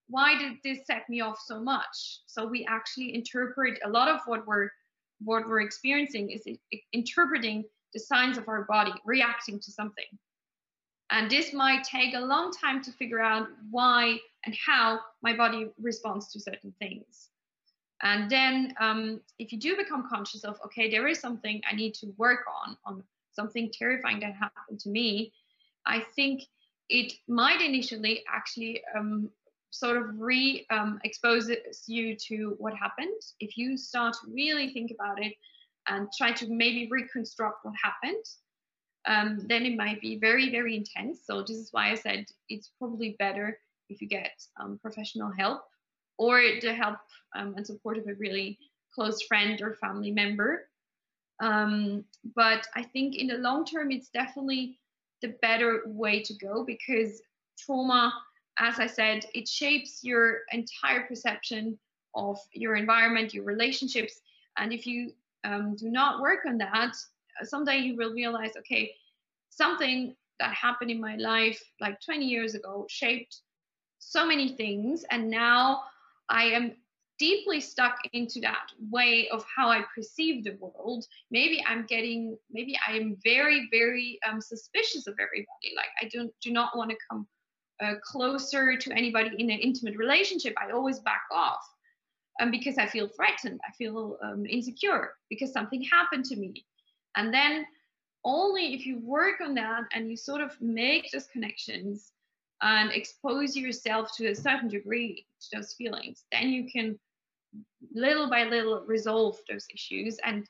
[0.09, 2.19] why did this set me off so much?
[2.25, 4.69] So we actually interpret a lot of what we're
[5.23, 6.43] what we're experiencing is
[6.91, 10.05] interpreting the signs of our body reacting to something.
[11.11, 15.69] And this might take a long time to figure out why and how my body
[15.82, 17.29] responds to certain things
[18.01, 21.93] and then um, if you do become conscious of okay there is something i need
[21.93, 25.32] to work on on something terrifying that happened to me
[25.86, 26.43] i think
[26.89, 29.29] it might initially actually um,
[29.73, 33.19] sort of re um, exposes you to what happened.
[33.39, 35.34] If you start to really think about it
[35.88, 38.23] and try to maybe reconstruct what happened,
[39.06, 41.21] um, then it might be very, very intense.
[41.25, 45.63] So this is why I said it's probably better if you get um, professional help
[46.17, 46.97] or the help
[47.35, 48.57] um, and support of a really
[48.93, 50.69] close friend or family member.
[51.39, 54.79] Um, but I think in the long term, it's definitely
[55.21, 57.21] the better way to go because
[57.57, 58.13] trauma,
[58.59, 61.77] as I said, it shapes your entire perception
[62.15, 64.21] of your environment, your relationships.
[64.57, 66.95] And if you um, do not work on that,
[67.43, 68.93] someday you will realize, okay,
[69.49, 73.41] something that happened in my life like 20 years ago shaped
[74.11, 75.05] so many things.
[75.11, 75.83] And now
[76.29, 76.73] I am
[77.19, 82.77] deeply stuck into that way of how I perceive the world, maybe I'm getting, maybe
[82.87, 85.73] I am very, very um, suspicious of everybody.
[85.75, 87.27] Like I don't do not want to come
[87.81, 90.53] uh, closer to anybody in an intimate relationship.
[90.61, 91.63] I always back off,
[92.39, 93.59] um, because I feel threatened.
[93.67, 96.65] I feel um, insecure because something happened to me,
[97.15, 97.65] and then
[98.25, 102.12] only if you work on that and you sort of make those connections
[102.63, 106.97] and expose yourself to a certain degree to those feelings, then you can
[107.93, 110.17] little by little resolve those issues.
[110.23, 110.49] And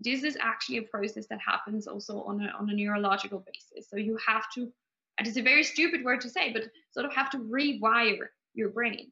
[0.00, 3.88] this is actually a process that happens also on a, on a neurological basis.
[3.88, 4.72] So you have to
[5.18, 8.68] and it's a very stupid word to say but sort of have to rewire your
[8.68, 9.10] brain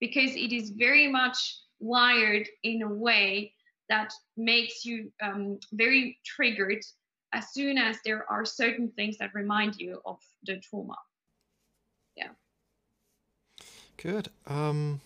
[0.00, 3.52] because it is very much wired in a way
[3.88, 6.84] that makes you um, very triggered
[7.32, 10.96] as soon as there are certain things that remind you of the trauma
[13.98, 15.00] good um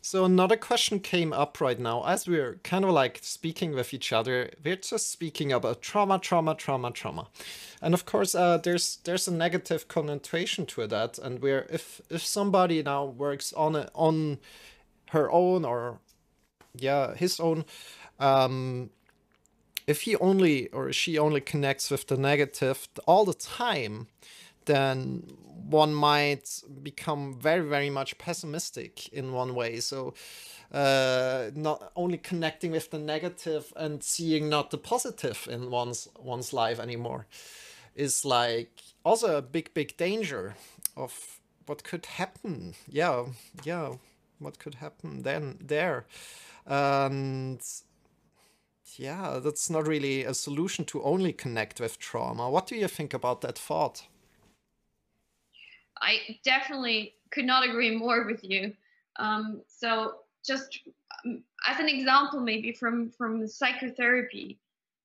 [0.00, 4.10] so another question came up right now as we're kind of like speaking with each
[4.10, 4.48] other.
[4.64, 7.26] We're just speaking about trauma, trauma, trauma, trauma,
[7.82, 11.18] and of course, uh, there's there's a negative connotation to that.
[11.18, 14.38] And where if if somebody now works on it on
[15.10, 15.98] her own or
[16.74, 17.64] yeah his own,
[18.18, 18.90] um,
[19.86, 24.06] if he only or she only connects with the negative all the time,
[24.68, 25.24] then
[25.68, 29.80] one might become very, very much pessimistic in one way.
[29.80, 30.14] So,
[30.72, 36.52] uh, not only connecting with the negative and seeing not the positive in one's one's
[36.52, 37.26] life anymore
[37.94, 38.70] is like
[39.04, 40.54] also a big, big danger
[40.96, 42.74] of what could happen.
[42.88, 43.26] Yeah,
[43.64, 43.96] yeah,
[44.38, 46.06] what could happen then there,
[46.66, 47.60] and
[48.96, 52.48] yeah, that's not really a solution to only connect with trauma.
[52.50, 54.06] What do you think about that thought?
[56.00, 58.72] I definitely could not agree more with you.
[59.18, 60.80] Um, so just
[61.24, 64.58] um, as an example, maybe from from psychotherapy,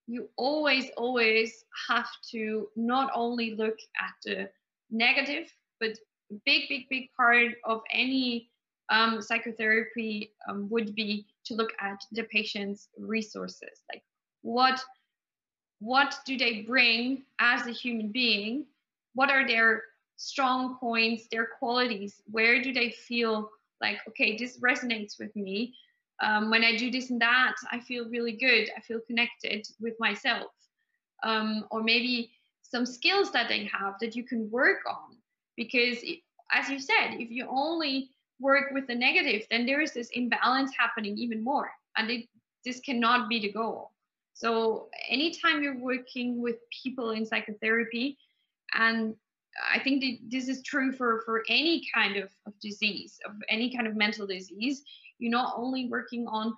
[0.07, 4.49] you always always have to not only look at the
[4.91, 5.97] negative, but
[6.45, 8.49] big big big part of any
[8.89, 14.03] um, psychotherapy um, would be to look at the patient's resources, like
[14.41, 14.83] what
[15.79, 18.65] what do they bring as a human being?
[19.15, 19.83] What are their
[20.23, 22.21] strong points, their qualities.
[22.31, 23.49] Where do they feel
[23.81, 25.75] like, okay, this resonates with me?
[26.21, 28.69] Um, when I do this and that, I feel really good.
[28.77, 30.51] I feel connected with myself.
[31.23, 32.31] Um, or maybe
[32.61, 35.17] some skills that they have that you can work on.
[35.57, 36.19] Because, it,
[36.51, 38.09] as you said, if you only
[38.39, 41.71] work with the negative, then there is this imbalance happening even more.
[41.97, 42.27] And it,
[42.65, 43.91] this cannot be the goal.
[44.33, 48.17] So, anytime you're working with people in psychotherapy
[48.73, 49.15] and
[49.73, 53.87] I think this is true for, for any kind of, of disease, of any kind
[53.87, 54.83] of mental disease.
[55.19, 56.53] You're not only working on,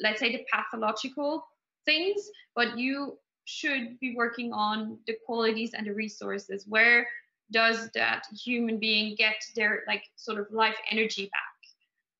[0.00, 1.46] let's say, the pathological
[1.84, 6.66] things, but you should be working on the qualities and the resources.
[6.68, 7.06] Where
[7.52, 11.56] does that human being get their like sort of life energy back?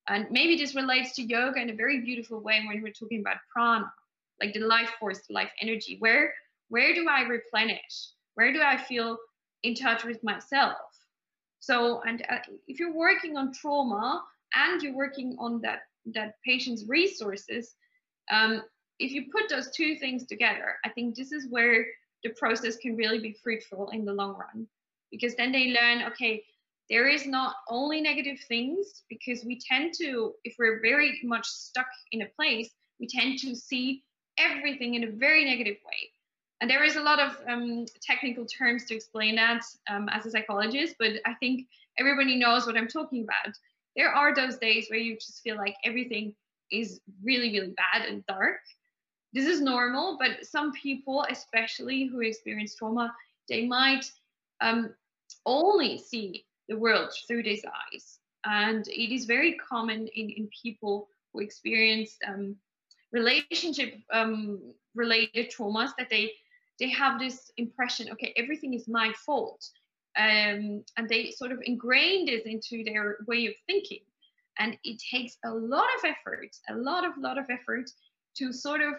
[0.08, 3.38] And maybe this relates to yoga in a very beautiful way when we're talking about
[3.52, 3.92] prana.
[4.40, 5.96] like the life force, the life energy.
[5.98, 6.32] Where
[6.68, 8.12] where do I replenish?
[8.34, 9.18] Where do I feel
[9.62, 10.76] in touch with myself?
[11.60, 12.38] So, and uh,
[12.68, 14.22] if you're working on trauma
[14.54, 15.80] and you're working on that
[16.14, 17.74] that patient's resources,
[18.30, 18.62] um,
[18.98, 21.86] if you put those two things together, I think this is where
[22.22, 24.68] the process can really be fruitful in the long run,
[25.10, 26.44] because then they learn, okay,
[26.88, 31.88] there is not only negative things, because we tend to, if we're very much stuck
[32.12, 34.04] in a place, we tend to see
[34.38, 36.10] everything in a very negative way.
[36.60, 40.30] And there is a lot of um, technical terms to explain that um, as a
[40.30, 41.66] psychologist, but I think
[41.98, 43.54] everybody knows what I'm talking about.
[43.94, 46.34] There are those days where you just feel like everything
[46.72, 48.60] is really, really bad and dark.
[49.32, 53.14] This is normal, but some people, especially who experience trauma,
[53.48, 54.10] they might
[54.60, 54.94] um,
[55.44, 58.18] only see the world through these eyes.
[58.44, 62.56] And it is very common in, in people who experience um,
[63.12, 64.60] relationship um,
[64.94, 66.32] related traumas that they
[66.78, 69.68] they have this impression okay everything is my fault.
[70.18, 74.00] Um, and they sort of ingrain this into their way of thinking.
[74.58, 77.90] And it takes a lot of effort a lot of lot of effort
[78.36, 78.94] to sort of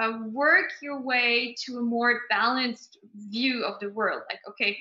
[0.00, 2.98] uh, work your way to a more balanced
[3.28, 4.22] view of the world.
[4.28, 4.78] Like okay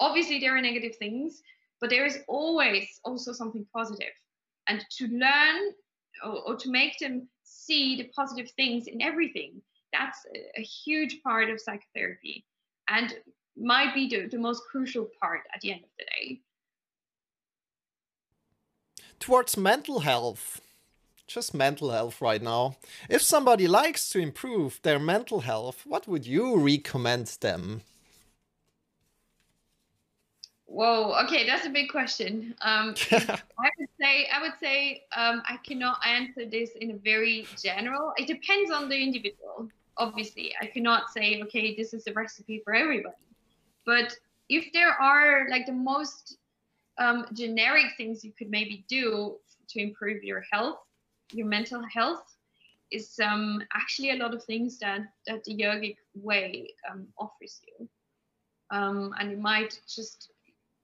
[0.00, 1.42] obviously there are negative things
[1.80, 4.12] but there is always also something positive.
[4.68, 5.72] And to learn
[6.24, 9.62] or, or to make them see the positive things in everything
[9.92, 10.26] that's
[10.56, 12.44] a huge part of psychotherapy
[12.88, 13.14] and
[13.56, 16.40] might be the, the most crucial part at the end of the day.
[19.18, 20.60] Towards mental health,
[21.26, 22.76] just mental health right now.
[23.08, 27.82] If somebody likes to improve their mental health, what would you recommend them?
[30.66, 31.14] Whoa.
[31.24, 32.54] Okay, that's a big question.
[32.60, 37.46] Um, I would say I would say um, I cannot answer this in a very
[37.60, 38.12] general.
[38.18, 42.74] It depends on the individual obviously i cannot say okay this is a recipe for
[42.74, 43.14] everybody.
[43.86, 44.14] But
[44.50, 46.36] if there are like the most
[46.98, 49.36] um, generic things you could maybe do
[49.68, 50.78] to improve your health
[51.32, 52.22] your mental health
[52.90, 57.88] is um, actually a lot of things that that the yogic way um, offers you.
[58.70, 60.30] Um, and it might just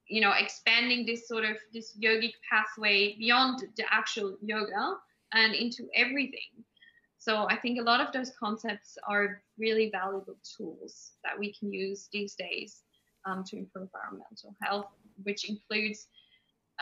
[0.06, 4.96] you know expanding this sort of this yogic pathway beyond the actual yoga
[5.32, 6.64] and into everything
[7.24, 11.72] so I think a lot of those concepts are really valuable tools that we can
[11.72, 12.82] use these days
[13.24, 14.88] um, to improve our mental health,
[15.22, 16.08] which includes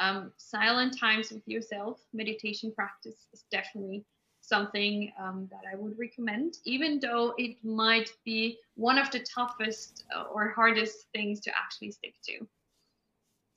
[0.01, 2.01] um, silent times with yourself.
[2.13, 4.05] Meditation practice is definitely
[4.41, 10.03] something um, that I would recommend, even though it might be one of the toughest
[10.13, 12.49] uh, or hardest things to actually stick to.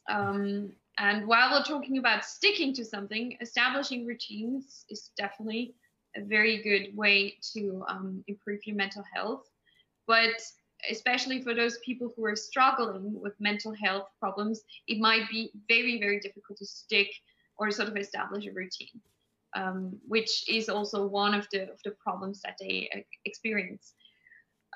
[0.08, 5.74] Um, and while we're talking about sticking to something, establishing routines is definitely
[6.16, 9.44] a very good way to um, improve your mental health.
[10.08, 10.42] But
[10.90, 16.00] especially for those people who are struggling with mental health problems, it might be very,
[16.00, 17.08] very difficult to stick
[17.58, 19.02] or sort of establish a routine,
[19.56, 22.90] um, which is also one of the, of the problems that they
[23.26, 23.94] experience.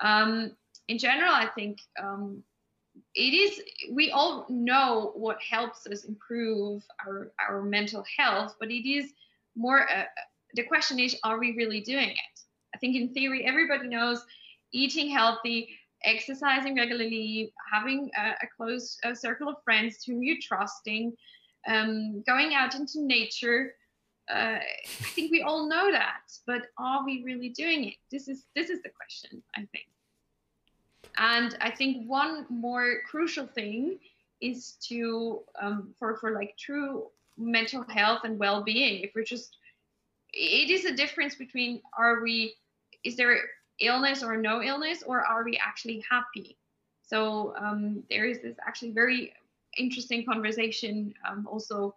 [0.02, 0.56] Um,
[0.88, 2.42] in general, I think um,
[3.14, 3.60] it is,
[3.92, 9.12] we all know what helps us improve our, our mental health, but it is
[9.56, 10.06] more a,
[10.54, 12.40] the question is, are we really doing it?
[12.74, 14.24] I think in theory, everybody knows
[14.72, 15.68] eating healthy,
[16.04, 21.12] exercising regularly, having a, a close a circle of friends whom you're trusting,
[21.66, 23.74] um, going out into nature.
[24.32, 27.94] Uh, I think we all know that, but are we really doing it?
[28.10, 29.86] This is this is the question, I think.
[31.18, 33.98] And I think one more crucial thing
[34.40, 39.02] is to um, for for like true mental health and well-being.
[39.02, 39.56] If we're just
[40.32, 42.54] it is a difference between are we
[43.04, 43.38] is there
[43.80, 46.56] illness or no illness or are we actually happy?
[47.02, 49.32] So um, there is this actually very
[49.78, 51.94] interesting conversation um, also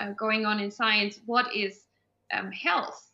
[0.00, 1.20] uh, going on in science.
[1.26, 1.84] What is
[2.32, 3.10] um, health?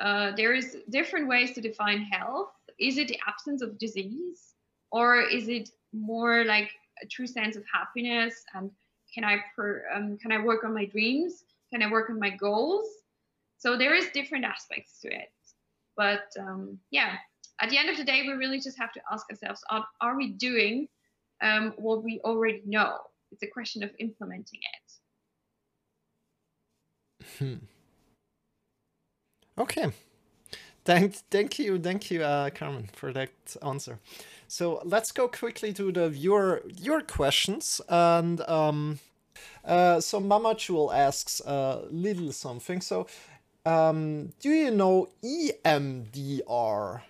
[0.00, 2.50] Uh, there is different ways to define health.
[2.78, 4.54] Is it the absence of disease
[4.90, 6.70] or is it more like
[7.02, 8.70] a true sense of happiness and
[9.14, 11.44] can i per, um, can i work on my dreams?
[11.72, 12.86] Can i work on my goals
[13.60, 15.30] so there is different aspects to it.
[15.96, 17.16] But um, yeah,
[17.60, 20.16] at the end of the day, we really just have to ask ourselves: Are, are
[20.16, 20.88] we doing
[21.42, 22.96] um, what we already know?
[23.32, 24.92] It's a question of implementing it.
[27.38, 27.54] Hmm.
[29.58, 29.92] Okay.
[30.86, 33.30] Thank, thank you, thank you, uh, Carmen, for that
[33.62, 33.98] answer.
[34.48, 38.98] So let's go quickly to the viewer your questions and um,
[39.64, 42.80] uh, so Mama Jewel asks a little something.
[42.80, 43.06] So
[43.66, 47.02] Um, do you know EMDR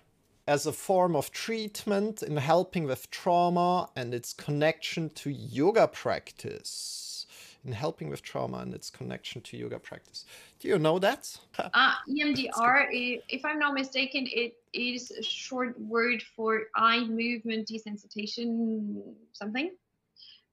[0.49, 7.27] as a form of treatment in helping with trauma and its connection to yoga practice?
[7.65, 10.25] In helping with trauma and its connection to yoga practice.
[10.61, 11.39] Do you know that?
[11.59, 19.03] uh, EMDR, if I'm not mistaken, it is a short word for eye movement desensitization
[19.33, 19.73] something.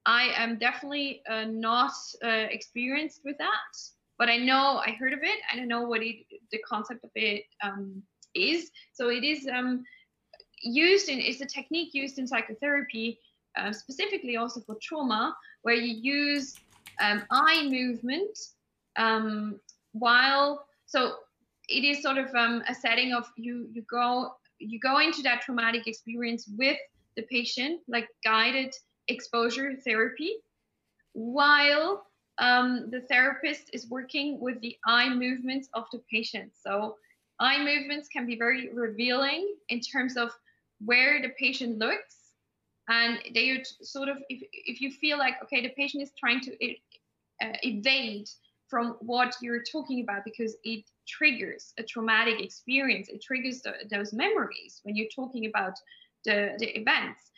[0.05, 1.93] I am definitely uh, not
[2.23, 3.77] uh, experienced with that,
[4.17, 5.39] but I know I heard of it.
[5.51, 6.17] I don't know what it,
[6.51, 8.01] the concept of it um,
[8.33, 8.71] is.
[8.93, 9.83] So it is um,
[10.61, 13.19] used in it's a technique used in psychotherapy,
[13.57, 16.55] uh, specifically also for trauma, where you use
[17.01, 18.37] um, eye movement
[18.97, 19.59] um,
[19.93, 21.15] while so
[21.69, 25.41] it is sort of um, a setting of you you go you go into that
[25.41, 26.77] traumatic experience with
[27.15, 28.73] the patient, like guided
[29.07, 30.37] exposure therapy
[31.13, 32.05] while
[32.39, 36.51] um, the therapist is working with the eye movements of the patient.
[36.61, 36.95] So,
[37.39, 40.31] eye movements can be very revealing in terms of
[40.83, 42.15] where the patient looks.
[42.89, 46.51] And they sort of, if, if you feel like, okay, the patient is trying to
[47.43, 48.29] uh, evade
[48.69, 54.13] from what you're talking about because it triggers a traumatic experience, it triggers the, those
[54.13, 55.73] memories when you're talking about
[56.25, 57.31] the, the events.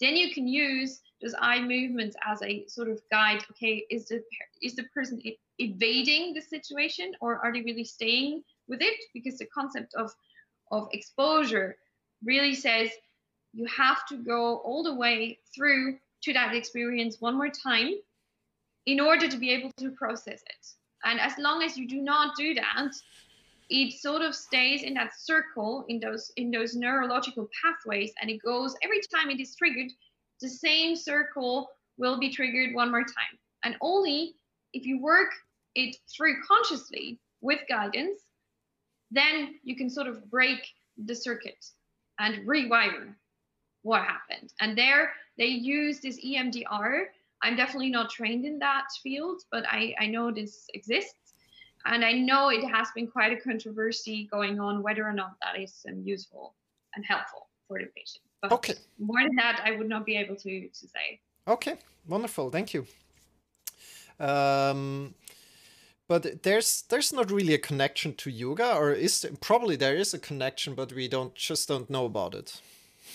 [0.00, 3.44] Then you can use those eye movements as a sort of guide.
[3.52, 4.22] Okay, is the
[4.60, 5.20] is the person
[5.58, 8.98] evading the situation or are they really staying with it?
[9.14, 10.12] Because the concept of
[10.70, 11.76] of exposure
[12.24, 12.90] really says
[13.52, 17.92] you have to go all the way through to that experience one more time
[18.86, 20.66] in order to be able to process it.
[21.04, 22.92] And as long as you do not do that,
[23.72, 28.40] it sort of stays in that circle in those in those neurological pathways and it
[28.42, 29.90] goes every time it is triggered
[30.42, 33.38] the same circle will be triggered one more time.
[33.64, 34.34] And only
[34.72, 35.30] if you work
[35.74, 38.20] it through consciously with guidance,
[39.10, 40.66] then you can sort of break
[41.06, 41.64] the circuit
[42.18, 43.14] and rewire
[43.82, 44.52] what happened.
[44.60, 47.04] And there they use this EMDR.
[47.42, 51.14] I'm definitely not trained in that field, but I, I know this exists.
[51.86, 55.60] And I know it has been quite a controversy going on whether or not that
[55.60, 56.54] is um, useful
[56.94, 58.24] and helpful for the patient.
[58.40, 58.74] But okay.
[58.98, 61.20] more than that, I would not be able to, to say.
[61.48, 61.76] Okay,
[62.06, 62.50] wonderful.
[62.50, 62.86] Thank you.
[64.20, 65.14] Um,
[66.08, 70.12] but there's there's not really a connection to yoga, or is there, probably there is
[70.12, 72.60] a connection, but we don't just don't know about it.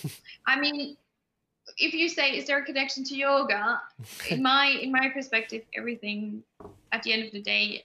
[0.47, 0.97] I mean,
[1.77, 3.81] if you say is there a connection to yoga,
[4.29, 6.43] in my in my perspective, everything
[6.91, 7.83] at the end of the day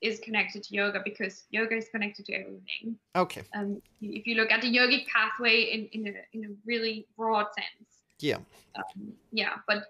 [0.00, 2.96] is connected to yoga because yoga is connected to everything.
[3.14, 3.42] Okay.
[3.54, 7.46] Um, if you look at the yogic pathway in, in, a, in a really broad
[7.54, 8.02] sense.
[8.18, 8.38] Yeah.
[8.76, 9.84] Um, yeah, but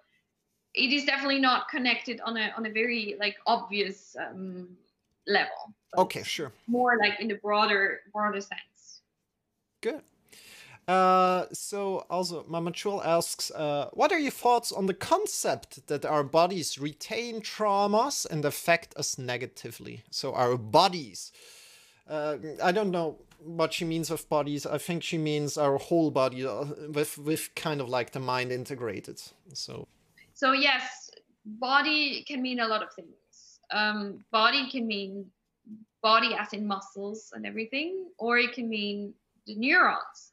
[0.74, 4.68] it is definitely not connected on a on a very like obvious um,
[5.26, 5.74] level.
[5.98, 6.52] Okay, sure.
[6.68, 9.02] More like in the broader broader sense.
[9.80, 10.02] Good.
[10.88, 16.04] Uh, so also Mama Chul asks, uh, what are your thoughts on the concept that
[16.04, 20.02] our bodies retain traumas and affect us negatively?
[20.10, 21.32] So our bodies.
[22.08, 24.66] Uh, I don't know what she means with bodies.
[24.66, 28.50] I think she means our whole body uh, with with kind of like the mind
[28.50, 29.22] integrated.
[29.52, 29.86] So.
[30.34, 31.10] So yes,
[31.44, 33.60] body can mean a lot of things.
[33.70, 35.26] Um, body can mean
[36.02, 39.14] body as in muscles and everything, or it can mean
[39.46, 40.29] the neurons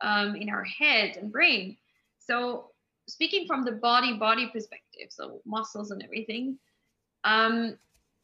[0.00, 1.76] um, in our head and brain.
[2.18, 2.70] So,
[3.08, 6.58] speaking from the body body perspective, so muscles and everything,
[7.24, 7.76] um,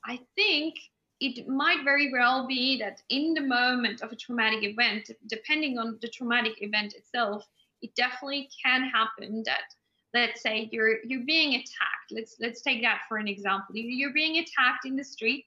[0.05, 0.75] I think
[1.21, 5.99] it might very well be that in the moment of a traumatic event, depending on
[6.03, 7.47] the traumatic event itself,
[7.81, 9.75] it definitely can happen that
[10.15, 12.11] let's say you're you're being attacked.
[12.11, 13.75] Let's let's take that for an example.
[13.75, 15.47] You're being attacked in the street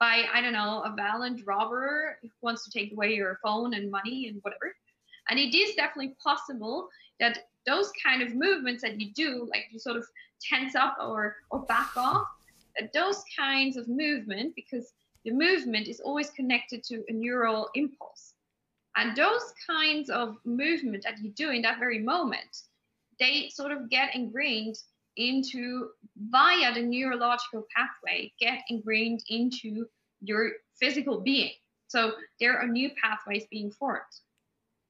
[0.00, 3.90] by I don't know a violent robber who wants to take away your phone and
[3.90, 4.74] money and whatever.
[5.30, 6.88] And it is definitely possible
[7.20, 10.04] that those kind of movements that you do, like you sort of
[10.40, 12.26] tense up or, or back off,
[12.76, 14.92] that those kinds of movement, because
[15.24, 18.34] the movement is always connected to a neural impulse.
[18.96, 22.62] And those kinds of movement that you do in that very moment,
[23.20, 24.76] they sort of get ingrained
[25.16, 25.90] into
[26.30, 29.86] via the neurological pathway, get ingrained into
[30.20, 31.52] your physical being.
[31.88, 34.00] So there are new pathways being formed.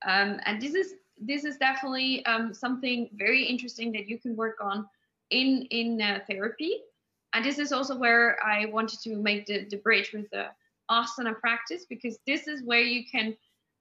[0.07, 4.57] Um, and this is this is definitely um, something very interesting that you can work
[4.61, 4.87] on
[5.31, 6.81] in in uh, therapy.
[7.35, 10.47] And this is also where I wanted to make the, the bridge with the
[10.91, 13.37] asana practice because this is where you can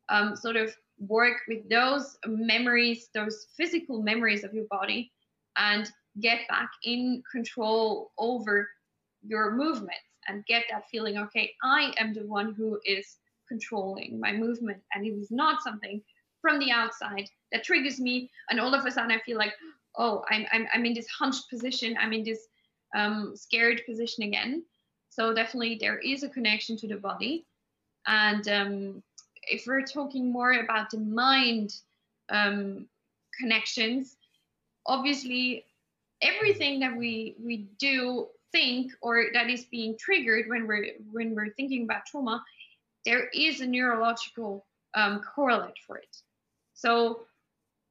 [0.09, 5.11] um, sort of work with those memories, those physical memories of your body,
[5.57, 8.69] and get back in control over
[9.23, 10.11] your movements.
[10.27, 13.17] and get that feeling okay i am the one who is
[13.51, 16.01] controlling my movement and it is not something
[16.41, 19.53] from the outside that triggers me and all of a sudden i feel like
[19.97, 22.47] oh i'm i'm, I'm in this hunched position i'm in this
[22.93, 24.63] um, scared position again.
[25.09, 27.45] So definitely there is a connection to the body.
[28.07, 29.03] And um,
[29.43, 31.73] if we're talking more about the mind
[32.29, 32.85] um,
[33.37, 34.15] connections
[34.87, 35.65] obviously
[36.21, 41.53] everything that we we do think or that is being triggered when we're when we're
[41.53, 42.43] thinking about trauma
[43.05, 46.15] there is a neurological um, correlate for it.
[46.73, 47.21] So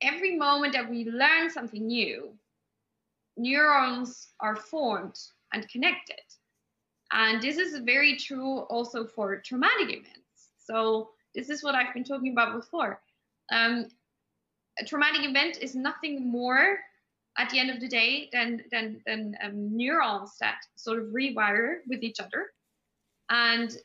[0.03, 2.33] every moment that we learn something new
[3.37, 5.19] neurons are formed
[5.53, 6.21] and connected.
[7.13, 10.51] And this is very true also for traumatic events.
[10.59, 13.01] So this is what i've been talking about before.
[13.51, 13.89] Um,
[14.79, 16.79] a traumatic event is nothing more
[17.39, 21.79] at the end of the day than than than um, neurons that sort of rewire
[21.89, 22.53] with each other.
[23.29, 23.77] And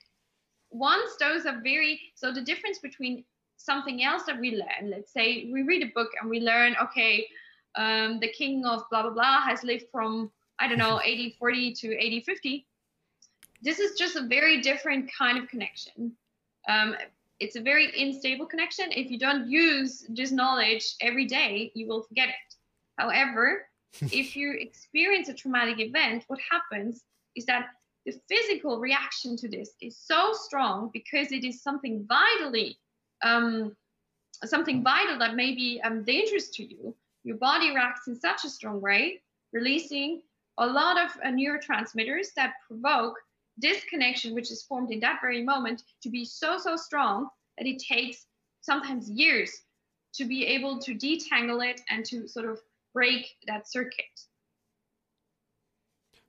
[0.72, 3.24] once those are very so the difference between
[3.58, 7.26] something else that we learn let's say we read a book and we learn okay
[7.78, 11.74] um, the king of blah blah blah has lived from i don't know 80 40
[11.74, 12.66] to 80 50
[13.66, 16.12] this is just a very different kind of connection.
[16.70, 16.96] Um,
[17.40, 18.92] it's a very unstable connection.
[18.92, 22.56] If you don't use this knowledge every day you will forget it.
[22.98, 23.68] However,
[24.02, 27.04] if you experience a traumatic event, what happens
[27.36, 27.66] is that
[28.06, 32.78] the physical reaction to this is so strong because it is something vitally,
[33.24, 33.76] um,
[34.44, 36.96] something vital that may be um, dangerous to you.
[37.24, 39.22] Your body reacts in such a strong way,
[39.54, 40.22] releasing
[40.60, 43.16] a lot of uh, neurotransmitters that provoke
[43.58, 47.66] this connection, which is formed in that very moment, to be so, so strong that
[47.66, 48.28] it takes
[48.62, 49.52] sometimes years
[50.14, 52.60] to be able to detangle it and to sort of
[52.94, 54.06] break that circuit.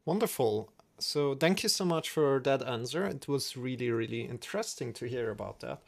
[0.05, 0.71] Wonderful.
[0.99, 3.05] So thank you so much for that answer.
[3.05, 5.83] It was really, really interesting to hear about that.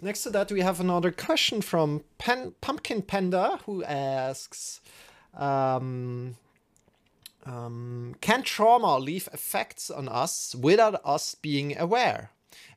[0.00, 4.80] Next to that, we have another question from Pen Pumpkin Panda who asks,
[5.34, 6.36] um,
[7.44, 12.30] um, can trauma leave effects on us without us being aware?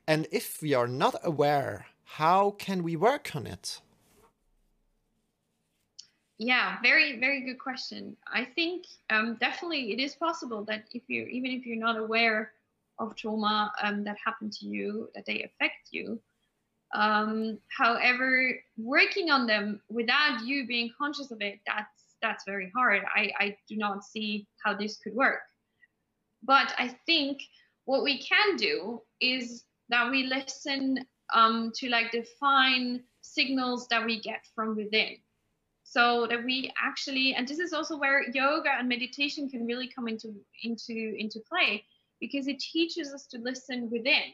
[0.07, 3.81] And if we are not aware, how can we work on it?
[6.39, 8.17] Yeah very very good question.
[8.27, 12.51] I think um, definitely it is possible that if you even if you're not aware
[12.97, 16.19] of trauma um, that happened to you that they affect you
[16.95, 23.03] um, however working on them without you being conscious of it that's that's very hard.
[23.15, 25.39] I, I do not see how this could work.
[26.43, 27.41] But i think
[27.85, 34.21] what we can do is that we listen um, to like define signals that we
[34.21, 35.17] get from within
[35.91, 40.07] so that we actually and this is also where yoga and meditation can really come
[40.07, 40.33] into
[40.63, 41.83] into into play
[42.19, 44.33] because it teaches us to listen within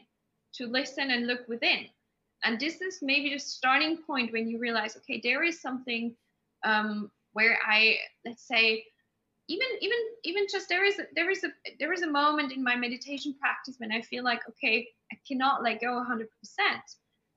[0.56, 1.86] to listen and look within.
[2.44, 6.14] And this is maybe the starting point when you realize okay there is something
[6.64, 8.84] um, where i let's say
[9.48, 11.48] even even even just there is a, there is a
[11.78, 15.62] there is a moment in my meditation practice when i feel like okay i cannot
[15.62, 16.26] let go 100%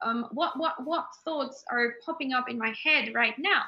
[0.02, 3.64] um, what what what thoughts are popping up in my head right now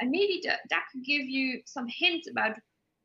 [0.00, 2.56] and maybe that, that could give you some hints about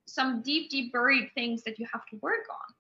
[0.08, 2.76] some deep deep buried things that you have to work on.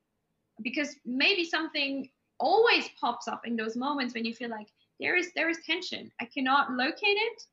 [0.61, 2.09] Because maybe something
[2.39, 4.67] always pops up in those moments when you feel like
[4.99, 6.11] there is there is tension.
[6.19, 7.45] I cannot locate it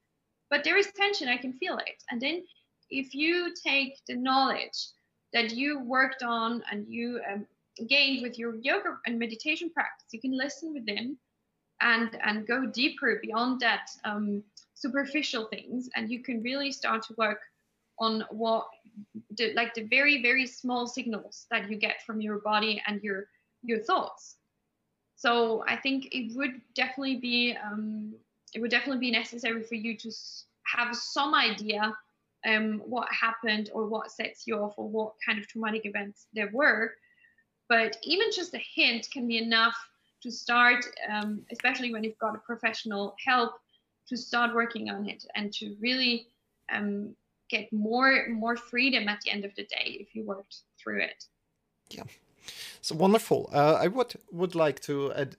[0.50, 1.28] but there is tension.
[1.28, 2.02] I can feel it.
[2.10, 2.44] And then
[2.90, 4.88] if you take the knowledge
[5.32, 7.46] that you worked on and you um,
[7.86, 11.16] gained with your yoga and meditation practice you can listen within
[11.80, 14.42] and and go deeper beyond that um,
[14.80, 17.40] superficial things and you can really start to work
[17.98, 18.66] on what
[19.36, 23.28] the, like the very very small signals that you get from your body and your
[23.62, 24.36] your thoughts.
[25.16, 28.14] So i think it would definitely be um,
[28.54, 30.10] it would definitely be necessary for you to
[30.64, 31.94] have some idea
[32.46, 36.50] um, what happened or what sets you off or what kind of traumatic events there
[36.52, 36.94] were.
[37.68, 39.76] But even just a hint can be enough
[40.22, 43.52] to start um, especially when you've got a professional help
[44.08, 46.26] to start working on it and to really
[46.72, 47.14] um,
[47.48, 51.24] get more more freedom at the end of the day if you worked through it.
[51.90, 52.04] Yeah,
[52.80, 53.50] so wonderful.
[53.52, 55.36] Uh, I would would like to add,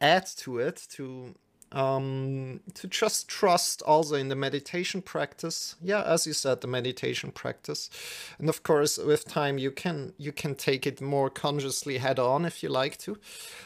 [0.00, 1.34] add to it to
[1.72, 5.76] um, to just trust also in the meditation practice.
[5.82, 7.90] Yeah, as you said, the meditation practice,
[8.38, 12.44] and of course, with time you can you can take it more consciously head on
[12.44, 13.18] if you like to.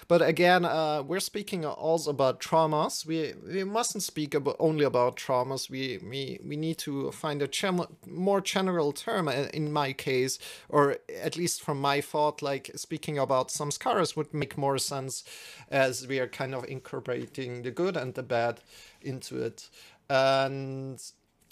[0.07, 3.07] But again, uh, we're speaking also about traumas.
[3.07, 5.71] We we mustn't speak about only about traumas.
[5.71, 9.29] We we we need to find a gem- more general term.
[9.29, 10.39] Uh, in my case,
[10.69, 15.25] or at least from my thought, like speaking about samskaras would make more sense,
[15.71, 18.61] as we are kind of incorporating the good good and the bad
[19.03, 19.71] into it.
[20.09, 21.03] And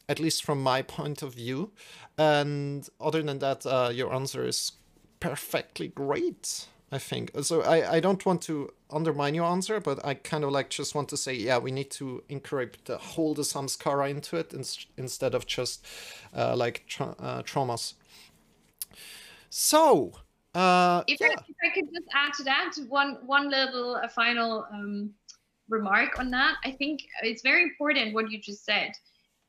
[0.09, 1.71] at least from my point of view.
[2.19, 4.73] And other than that, uh, your answer is
[5.21, 6.67] perfectly great.
[6.91, 7.63] I think so.
[7.63, 11.09] I, I don't want to undermine your answer, but I kind of like just want
[11.09, 14.63] to say, yeah, we need to incorporate the whole the samskara into it in,
[14.99, 15.87] instead of just
[16.37, 17.95] uh, like tra- uh, traumas.
[19.49, 20.13] So,
[20.55, 21.29] uh, if, yeah.
[21.29, 25.15] I, if I could just add to that one one little uh, final um,
[25.73, 26.57] remark on that.
[26.65, 28.93] I think it's very important what you just said.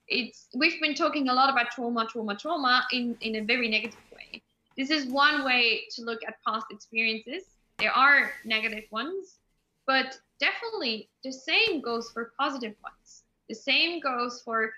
[0.07, 3.99] It's we've been talking a lot about trauma, trauma, trauma in, in a very negative
[4.11, 4.41] way.
[4.78, 7.43] This is one way to look at past experiences.
[7.78, 9.38] There are negative ones,
[9.86, 13.24] but definitely the same goes for positive ones.
[13.49, 14.71] The same goes for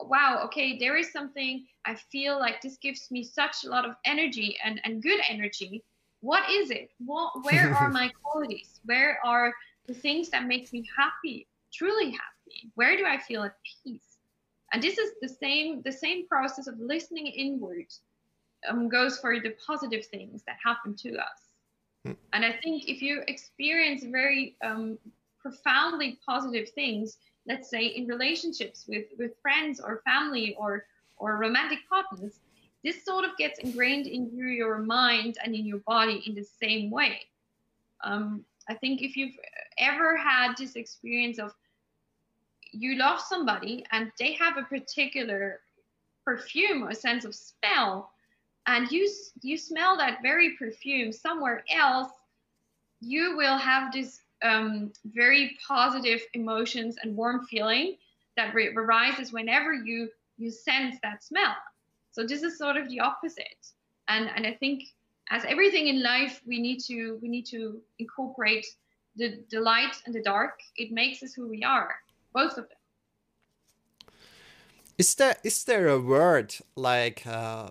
[0.00, 3.94] wow, okay, there is something I feel like this gives me such a lot of
[4.04, 5.84] energy and, and good energy.
[6.20, 6.90] What is it?
[6.98, 8.80] What where are my qualities?
[8.84, 9.54] Where are
[9.86, 12.70] the things that make me happy, truly happy.
[12.74, 14.18] Where do I feel at peace?
[14.72, 17.86] And this is the same the same process of listening inward
[18.68, 21.52] um, goes for the positive things that happen to us.
[22.06, 22.16] Mm.
[22.32, 24.98] And I think if you experience very um,
[25.40, 31.78] profoundly positive things, let's say in relationships with with friends or family or or romantic
[31.88, 32.40] partners,
[32.82, 36.90] this sort of gets ingrained into your mind and in your body in the same
[36.90, 37.20] way.
[38.02, 39.36] Um, I think if you've
[39.78, 41.52] ever had this experience of
[42.72, 45.60] you love somebody and they have a particular
[46.24, 48.10] perfume or sense of smell
[48.66, 49.08] and you
[49.42, 52.10] you smell that very perfume somewhere else
[53.00, 57.96] you will have this um, very positive emotions and warm feeling
[58.36, 61.54] that arises whenever you you sense that smell.
[62.10, 63.72] So this is sort of the opposite.
[64.08, 64.82] And and i think
[65.30, 68.66] as everything in life we need to we need to incorporate
[69.16, 70.60] the, the light and the dark.
[70.76, 71.94] It makes us who we are
[72.32, 72.78] both of them.
[74.98, 77.70] Is there is there a word like uh,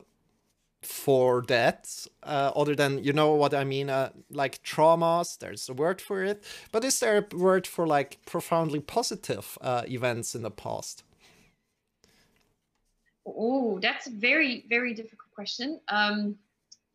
[0.82, 5.74] for that uh, other than you know what i mean uh, like traumas there's a
[5.74, 6.44] word for it
[6.74, 11.04] but is there a word for like profoundly positive uh, events in the past?
[13.26, 15.80] Oh that's a very very difficult question.
[15.88, 16.36] Um,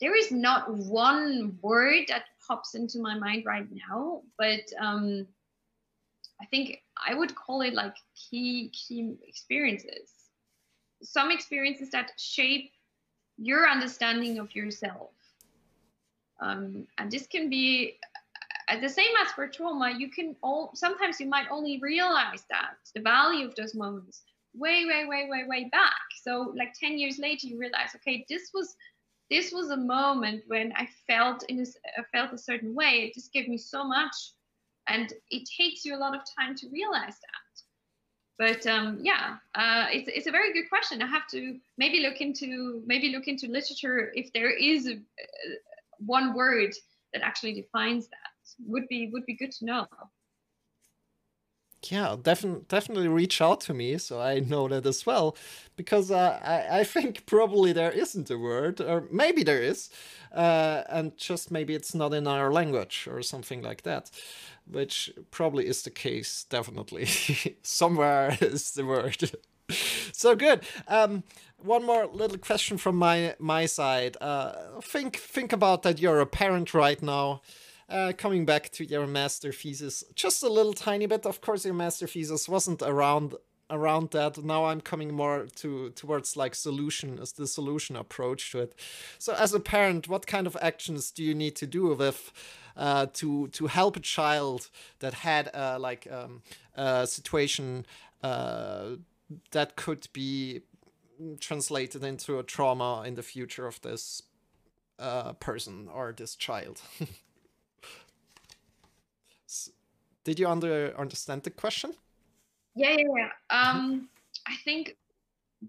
[0.01, 5.27] there is not one word that pops into my mind right now, but um,
[6.41, 10.11] I think I would call it like key key experiences.
[11.03, 12.73] Some experiences that shape
[13.37, 15.11] your understanding of yourself.
[16.41, 17.99] Um, and this can be
[18.69, 19.93] uh, the same as for trauma.
[19.97, 24.23] You can all sometimes you might only realize that the value of those moments
[24.55, 25.93] way, way, way, way, way back.
[26.23, 28.75] So like 10 years later, you realize, okay, this was
[29.31, 33.05] this was a moment when I felt in this, I felt a certain way.
[33.05, 34.15] It just gave me so much,
[34.87, 37.63] and it takes you a lot of time to realize that.
[38.39, 41.03] But um, yeah, uh, it's it's a very good question.
[41.03, 45.55] I have to maybe look into maybe look into literature if there is a, uh,
[45.99, 46.73] one word
[47.13, 48.17] that actually defines that.
[48.67, 49.87] Would be would be good to know
[51.85, 55.37] yeah, definitely definitely reach out to me so I know that as well,
[55.77, 59.91] because uh, I I think probably there isn't a word, or maybe there is,
[60.35, 64.11] uh, and just maybe it's not in our language or something like that,
[64.67, 66.45] which probably is the case.
[66.51, 67.07] Definitely,
[67.63, 69.31] somewhere is the word.
[70.13, 70.63] so good.
[70.89, 71.23] Um,
[71.59, 74.17] one more little question from my my side.
[74.21, 75.99] Uh, think think about that.
[76.01, 77.41] You're a parent right now.
[77.89, 81.25] Uh, coming back to your master thesis, just a little tiny bit.
[81.25, 83.35] Of course, your master thesis wasn't around
[83.71, 84.43] around that.
[84.45, 88.75] Now I'm coming more to towards like solution as the solution approach to it.
[89.19, 92.33] So, as a parent, what kind of actions do you need to do with
[92.77, 96.43] uh, to to help a child that had uh, like um,
[96.75, 97.87] a situation
[98.23, 98.97] uh,
[99.53, 100.63] that could be
[101.41, 104.23] translated into a trauma in the future of this
[104.99, 106.81] uh, person or this child?
[110.29, 111.95] Did you under understand the question?
[112.75, 113.31] Yeah, yeah, yeah.
[113.49, 114.11] Um,
[114.47, 114.99] I think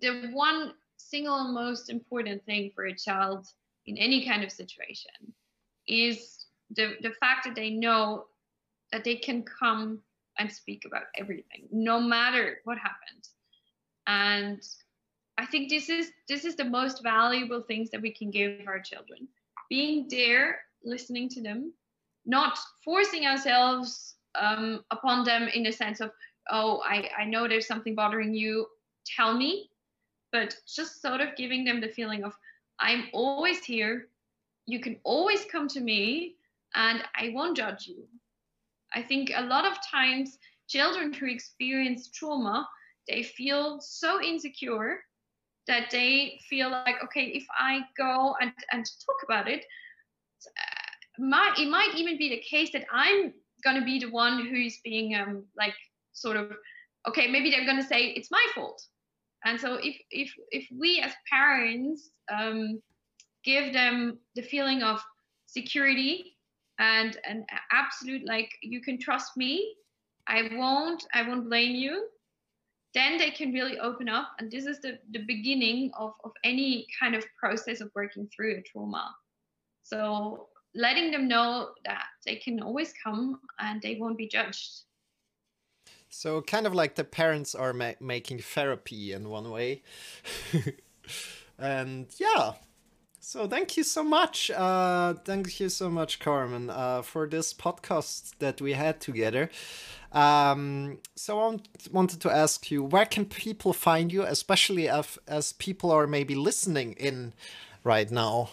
[0.02, 3.48] the one single most important thing for a child
[3.86, 5.16] in any kind of situation
[5.88, 6.46] is
[6.76, 8.26] the the fact that they know
[8.92, 10.00] that they can come
[10.38, 13.30] and speak about everything, no matter what happened.
[14.08, 14.62] And
[15.38, 18.82] I think this is this is the most valuable things that we can give our
[18.82, 19.30] children.
[19.70, 21.72] Being there, listening to them,
[22.26, 26.12] not forcing ourselves um, upon them in the sense of,
[26.50, 28.68] oh, I, I know there's something bothering you,
[29.06, 29.70] tell me,
[30.32, 32.34] but just sort of giving them the feeling of,
[32.80, 34.08] I'm always here.
[34.66, 36.36] You can always come to me
[36.76, 38.08] and I won't judge you.
[38.94, 40.38] I think a lot of times
[40.68, 42.68] children who experience trauma,
[43.08, 45.00] they feel so insecure
[45.68, 49.66] that they feel like, okay, if I go and, and talk about it,
[50.48, 53.34] uh, it might even be the case that I'm
[53.64, 55.74] going to be the one who's being um, like
[56.14, 56.52] sort of,
[57.08, 58.82] okay, maybe they're going to say it's my fault.
[59.46, 62.82] And so if if if we as parents um,
[63.44, 65.02] give them the feeling of
[65.46, 66.36] security
[66.78, 69.76] and an absolute like you can trust me.
[70.28, 72.08] I won't i won't blame you
[72.94, 74.32] then they can really open up.
[74.40, 78.58] And this is the, the beginning of, of any kind of process of working through
[78.58, 79.14] a trauma.
[79.84, 84.82] So letting them know that they can always come and they won't be judged
[86.10, 89.82] so kind of like the parents are ma making therapy in one way
[91.60, 92.54] and yeah
[93.22, 94.50] so thank you so much.
[94.50, 99.52] Uh, thank you so much, Carmen, uh, for this podcast that we had together.
[100.12, 101.60] Um, so I
[101.92, 106.34] wanted to ask you, where can people find you, especially if, as people are maybe
[106.34, 107.34] listening in
[107.84, 108.50] right now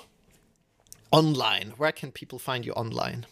[1.11, 1.74] online?
[1.76, 3.26] Where can people find you online?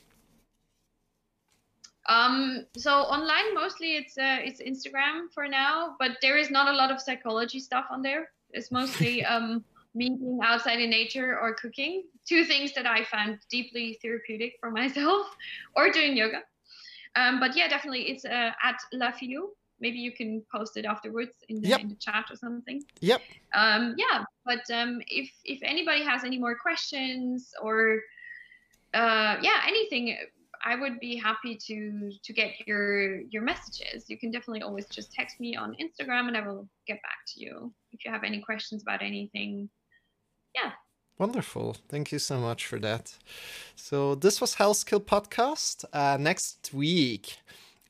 [2.07, 6.77] Um, so online, mostly it's uh, it's Instagram for now, but there is not a
[6.77, 8.31] lot of psychology stuff on there.
[8.51, 9.65] It's mostly um,
[9.95, 14.71] me being outside in nature or cooking, two things that I found deeply therapeutic for
[14.81, 15.27] myself,
[15.75, 16.43] or doing yoga.
[17.17, 19.49] Um, but yeah, definitely, it's uh, at La Filou.
[19.81, 21.81] Maybe you can post it afterwards in the, yep.
[21.81, 22.83] in the chat or something.
[23.01, 23.21] Yep.
[23.55, 28.01] Um, yeah, but um, if if anybody has any more questions or
[28.95, 30.17] uh, yeah, anything,
[30.65, 34.09] I would be happy to to get your your messages.
[34.09, 37.41] You can definitely always just text me on Instagram, and I will get back to
[37.41, 39.69] you if you have any questions about anything
[40.55, 40.73] yeah.
[41.19, 41.77] Wonderful.
[41.89, 43.17] Thank you so much for that.
[43.77, 45.85] So this was Health Skill Podcast.
[45.93, 47.39] Uh, next week,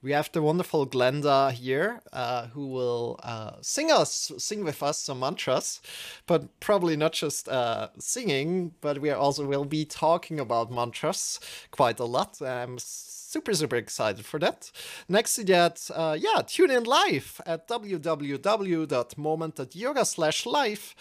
[0.05, 4.99] we have the wonderful Glenda here, uh, who will uh, sing us, sing with us
[4.99, 5.81] some mantras,
[6.27, 11.41] but probably not just uh, singing, but we also will be talking about mantras
[11.71, 12.43] quite a lot.
[12.43, 14.71] I'm super, super excited for that.
[15.09, 20.95] Next to that, uh, yeah, tune in live at www.moment.yoga slash live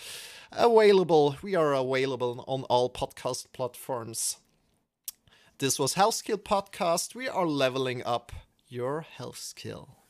[0.53, 1.35] available.
[1.43, 4.37] We are available on all podcast platforms.
[5.57, 7.15] This was Health Skill Podcast.
[7.15, 8.31] We are leveling up
[8.73, 10.02] your health skill.